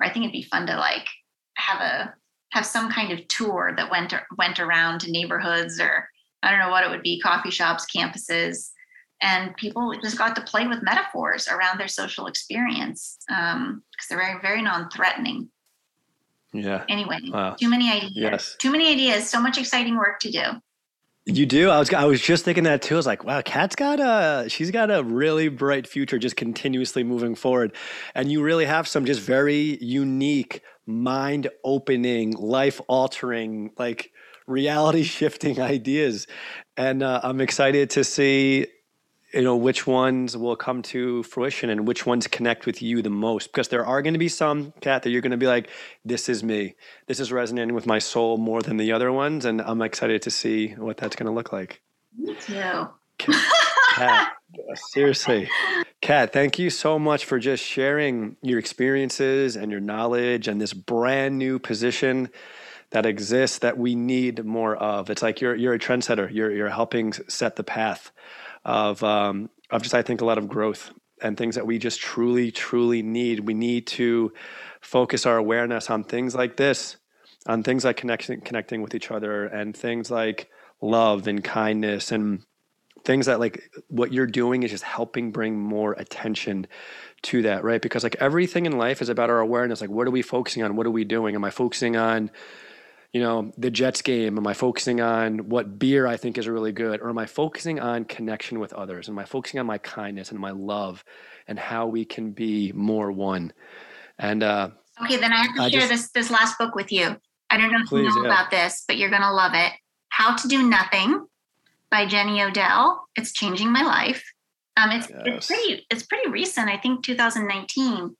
[0.00, 1.06] or I think it'd be fun to like
[1.54, 2.14] have a
[2.50, 6.08] have some kind of tour that went went around to neighborhoods or
[6.42, 8.70] I don't know what it would be, coffee shops, campuses,
[9.20, 14.18] and people just got to play with metaphors around their social experience because um, they're
[14.18, 15.50] very very non-threatening.
[16.52, 16.84] Yeah.
[16.88, 17.56] Anyway, wow.
[17.60, 18.12] too many ideas.
[18.14, 18.56] Yes.
[18.58, 19.28] Too many ideas.
[19.28, 20.42] So much exciting work to do.
[21.28, 21.68] You do.
[21.68, 21.92] I was.
[21.92, 22.94] I was just thinking that too.
[22.94, 24.48] I was like, wow, Cat's got a.
[24.48, 27.76] She's got a really bright future, just continuously moving forward,
[28.14, 34.10] and you really have some just very unique, mind-opening, life-altering, like
[34.46, 36.26] reality-shifting ideas,
[36.76, 38.66] and uh, I'm excited to see
[39.32, 43.10] you know which ones will come to fruition and which ones connect with you the
[43.10, 43.52] most.
[43.52, 45.68] Because there are going to be some Cat that you're going to be like
[46.04, 46.74] this is me.
[47.06, 50.30] This is resonating with my soul more than the other ones and i'm excited to
[50.30, 51.82] see what that's going to look like.
[52.16, 52.88] Me too
[53.98, 54.32] Cat
[54.92, 55.48] seriously.
[56.00, 60.72] Cat thank you so much for just sharing your experiences and your knowledge and this
[60.72, 62.30] brand new position
[62.90, 65.10] that exists that we need more of.
[65.10, 66.32] It's like you're you're a trendsetter.
[66.32, 68.12] You're you're helping set the path
[68.64, 70.90] of um, of just I think a lot of growth
[71.20, 73.40] and things that we just truly truly need.
[73.40, 74.32] We need to
[74.80, 76.96] focus our awareness on things like this,
[77.46, 80.48] on things like connecting connecting with each other, and things like
[80.80, 82.44] love and kindness and
[83.08, 86.66] things that like what you're doing is just helping bring more attention
[87.22, 90.10] to that right because like everything in life is about our awareness like what are
[90.10, 92.30] we focusing on what are we doing am i focusing on
[93.12, 94.36] you know, the Jets game?
[94.36, 97.00] Am I focusing on what beer I think is really good?
[97.00, 99.08] Or am I focusing on connection with others?
[99.08, 101.02] Am I focusing on my kindness and my love
[101.46, 103.54] and how we can be more one?
[104.18, 104.68] And uh,
[105.02, 107.16] okay, then I have to I share just, this this last book with you.
[107.48, 108.40] I don't know if please, you know yeah.
[108.40, 109.72] about this, but you're gonna love it.
[110.10, 111.26] How to Do Nothing
[111.90, 113.08] by Jenny Odell.
[113.16, 114.24] It's changing my life.
[114.76, 115.22] Um, it's, yes.
[115.24, 116.68] it's pretty it's pretty recent.
[116.68, 118.16] I think 2019.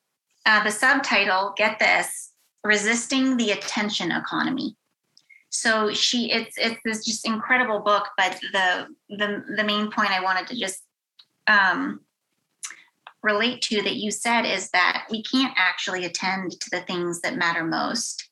[0.46, 2.32] Uh, the subtitle, get this,
[2.64, 4.74] resisting the attention economy
[5.50, 10.22] so she it's it's this just incredible book but the the the main point i
[10.22, 10.82] wanted to just
[11.46, 12.00] um,
[13.22, 17.36] relate to that you said is that we can't actually attend to the things that
[17.36, 18.28] matter most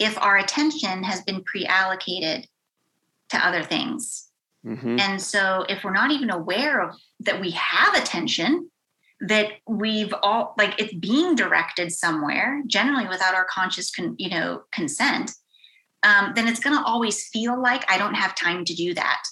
[0.00, 2.48] if our attention has been pre-allocated
[3.28, 4.25] to other things
[4.64, 4.98] Mm-hmm.
[4.98, 8.70] And so if we're not even aware of that we have attention,
[9.20, 14.62] that we've all like it's being directed somewhere, generally without our conscious con, you know
[14.72, 15.32] consent,
[16.02, 19.22] um, then it's going to always feel like I don't have time to do that.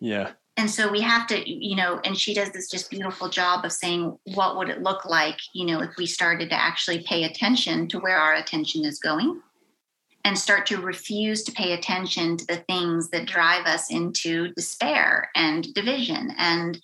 [0.00, 0.32] Yeah.
[0.56, 3.72] And so we have to, you know, and she does this just beautiful job of
[3.72, 7.88] saying, what would it look like, you know, if we started to actually pay attention
[7.88, 9.40] to where our attention is going
[10.24, 15.30] and start to refuse to pay attention to the things that drive us into despair
[15.34, 16.80] and division and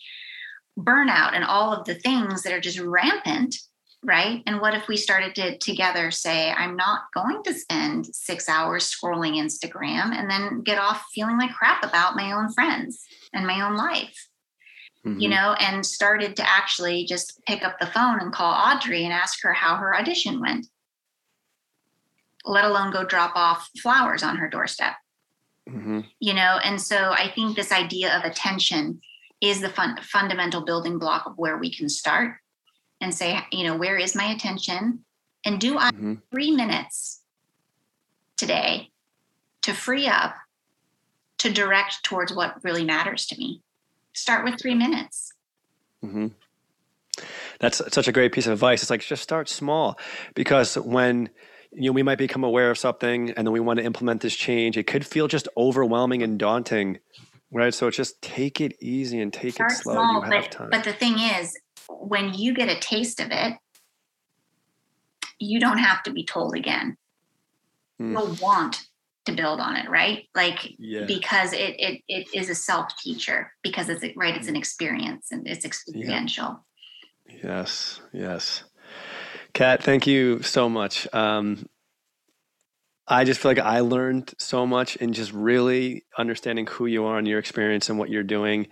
[0.78, 3.56] burnout and all of the things that are just rampant
[4.02, 4.42] right?
[4.46, 8.90] And what if we started to together say i'm not going to spend six hours
[8.90, 13.60] scrolling instagram and then get off feeling like crap about my own friends and my
[13.66, 14.28] own life?
[15.06, 15.18] Mm-hmm.
[15.18, 19.14] you know and started to actually just pick up the phone and call audrey and
[19.14, 20.66] ask her how her audition went
[22.44, 24.94] let alone go drop off flowers on her doorstep
[25.68, 26.00] mm-hmm.
[26.18, 29.00] you know and so i think this idea of attention
[29.40, 32.36] is the fun, fundamental building block of where we can start
[33.00, 35.04] and say, you know, where is my attention?
[35.44, 36.14] And do I mm-hmm.
[36.30, 37.22] three minutes
[38.36, 38.90] today
[39.62, 40.34] to free up
[41.38, 43.62] to direct towards what really matters to me?
[44.12, 45.32] Start with three minutes.
[46.04, 46.28] Mm-hmm.
[47.58, 48.82] That's such a great piece of advice.
[48.82, 49.98] It's like just start small
[50.34, 51.30] because when
[51.72, 54.34] you know we might become aware of something and then we want to implement this
[54.34, 56.98] change, it could feel just overwhelming and daunting.
[57.52, 57.74] Right.
[57.74, 59.94] So just take it easy and take start it slow.
[59.94, 60.70] Small, you have but, time.
[60.70, 63.54] But the thing is, when you get a taste of it,
[65.40, 66.96] you don't have to be told again.
[68.00, 68.12] Mm.
[68.12, 68.86] You'll want
[69.26, 70.28] to build on it, right?
[70.34, 71.06] Like yeah.
[71.06, 74.36] because it it it is a self teacher because it's right.
[74.36, 76.44] It's an experience and it's experiential.
[76.46, 77.40] Yeah.
[77.42, 78.64] Yes, yes.
[79.52, 81.06] Cat, thank you so much.
[81.12, 81.68] Um,
[83.06, 87.18] I just feel like I learned so much in just really understanding who you are
[87.18, 88.68] and your experience and what you're doing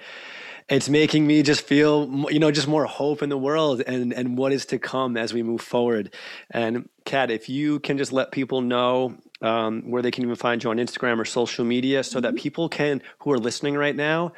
[0.68, 4.36] it's making me just feel you know just more hope in the world and and
[4.36, 6.14] what is to come as we move forward
[6.50, 10.62] and Cat if you can just let people know um, where they can even find
[10.62, 12.42] you on instagram or social media so that mm-hmm.
[12.42, 14.32] people can who are listening right now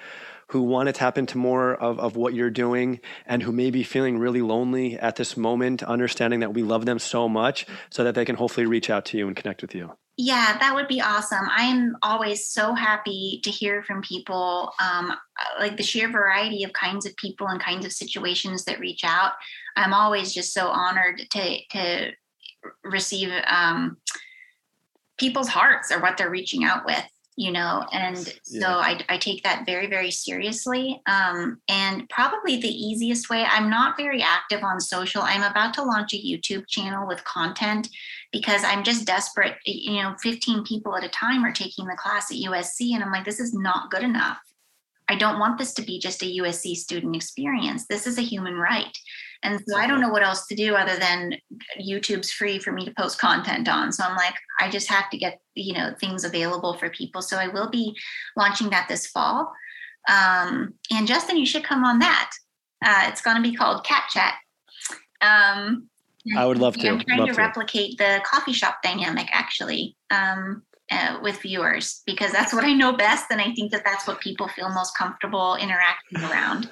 [0.50, 3.82] who want to tap into more of, of what you're doing and who may be
[3.82, 8.14] feeling really lonely at this moment understanding that we love them so much so that
[8.14, 11.00] they can hopefully reach out to you and connect with you yeah, that would be
[11.00, 11.46] awesome.
[11.48, 15.14] I'm always so happy to hear from people, um,
[15.58, 19.32] like the sheer variety of kinds of people and kinds of situations that reach out.
[19.76, 22.10] I'm always just so honored to to
[22.84, 23.96] receive um,
[25.16, 27.06] people's hearts or what they're reaching out with
[27.40, 28.76] you know and so yeah.
[28.76, 31.00] I, I take that very very seriously.
[31.06, 35.22] Um, and probably the easiest way i'm not very active on social.
[35.22, 37.88] I'm about to launch a youtube channel with content
[38.30, 39.54] because i'm just desperate.
[39.64, 43.10] You know 15 people at a time are taking the class at usc and i'm
[43.10, 44.38] like this is not good enough.
[45.08, 47.86] I don't want this to be just a usc student experience.
[47.86, 48.96] This is a human right
[49.42, 51.34] and so I don't know what else to do other than
[51.80, 53.90] YouTube's free for me to post content on.
[53.90, 57.22] So I'm like, I just have to get, you know, things available for people.
[57.22, 57.96] So I will be
[58.36, 59.50] launching that this fall.
[60.08, 62.30] Um, and Justin, you should come on that.
[62.84, 64.34] Uh, it's going to be called Cat Chat.
[65.22, 65.88] Um,
[66.36, 66.88] I would love to.
[66.88, 72.02] I'm trying love to, to, replicate the coffee shop dynamic actually um, uh, with viewers
[72.06, 73.26] because that's what I know best.
[73.30, 76.70] And I think that that's what people feel most comfortable interacting around.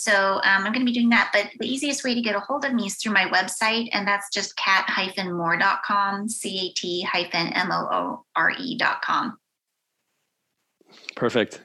[0.00, 1.28] So um, I'm going to be doing that.
[1.30, 4.08] But the easiest way to get a hold of me is through my website, and
[4.08, 6.98] that's just cat-moore.com, C-A-T-M-O-O-R-E.com.
[11.16, 11.60] Perfect.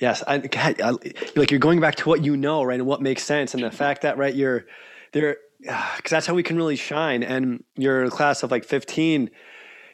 [0.00, 0.36] Yes, I,
[0.82, 0.94] I,
[1.36, 3.70] like you're going back to what you know, right, and what makes sense, and the
[3.70, 4.64] fact that right, you're
[5.12, 7.22] there because that's how we can really shine.
[7.22, 9.28] And your class of like 15,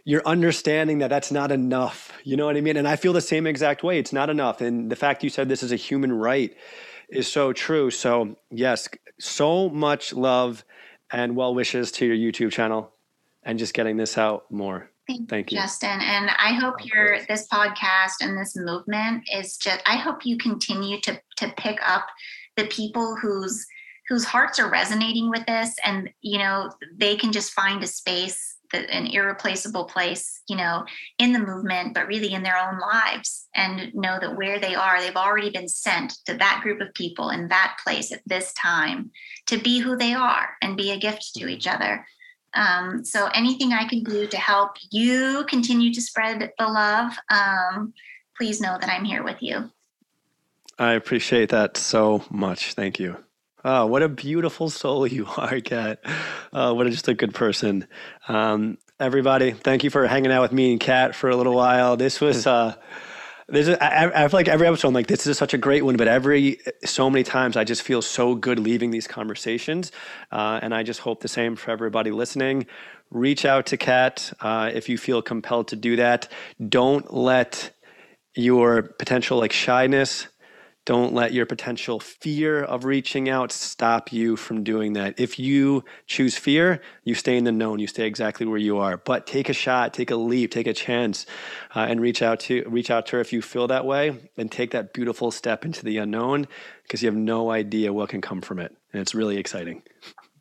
[0.05, 2.13] you're understanding that that's not enough.
[2.23, 2.77] You know what I mean?
[2.77, 3.99] And I feel the same exact way.
[3.99, 4.61] It's not enough.
[4.61, 6.57] And the fact you said this is a human right
[7.11, 7.91] is so true.
[7.91, 8.89] So, yes,
[9.19, 10.65] so much love
[11.11, 12.93] and well wishes to your YouTube channel
[13.45, 14.91] and just getting this out more.
[15.07, 16.01] Thank, Thank you, Justin.
[16.01, 21.01] And I hope your this podcast and this movement is just I hope you continue
[21.03, 22.07] to to pick up
[22.57, 23.65] the people whose
[24.09, 28.56] whose hearts are resonating with this and you know they can just find a space
[28.73, 30.85] an irreplaceable place, you know,
[31.19, 35.01] in the movement, but really in their own lives and know that where they are,
[35.01, 39.11] they've already been sent to that group of people in that place at this time
[39.47, 42.07] to be who they are and be a gift to each other.
[42.55, 47.93] Um, so anything I can do to help you continue to spread the love, um,
[48.37, 49.71] please know that I'm here with you.
[50.79, 52.75] I appreciate that so much.
[52.75, 53.17] Thank you.
[53.69, 55.99] Oh, what a beautiful soul you are, Cat.
[56.53, 57.89] Oh, what a, just a good person.
[58.29, 61.97] Um, everybody, thank you for hanging out with me and Cat for a little while.
[61.97, 62.77] This was, uh,
[63.49, 65.85] This is, I, I feel like every episode, I'm like, this is such a great
[65.85, 69.93] one, but every so many times I just feel so good leaving these conversations.
[70.33, 72.67] Uh, and I just hope the same for everybody listening.
[73.11, 76.29] Reach out to Cat uh, if you feel compelled to do that.
[76.69, 77.73] Don't let
[78.37, 80.29] your potential like shyness,
[80.87, 85.19] don't let your potential fear of reaching out stop you from doing that.
[85.19, 87.81] If you choose fear, you stay in the known.
[87.81, 88.97] You stay exactly where you are.
[88.97, 91.27] But take a shot, take a leap, take a chance,
[91.75, 94.51] uh, and reach out to reach out to her if you feel that way, and
[94.51, 96.47] take that beautiful step into the unknown
[96.85, 99.83] because you have no idea what can come from it, and it's really exciting.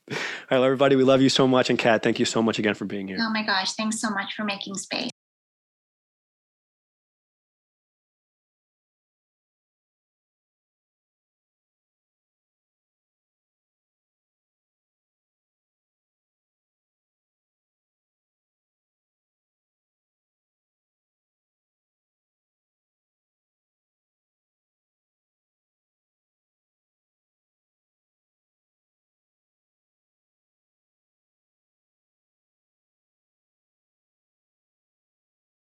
[0.11, 0.17] All
[0.51, 2.85] right, everybody, we love you so much, and Cat, thank you so much again for
[2.85, 3.17] being here.
[3.19, 5.09] Oh my gosh, thanks so much for making space.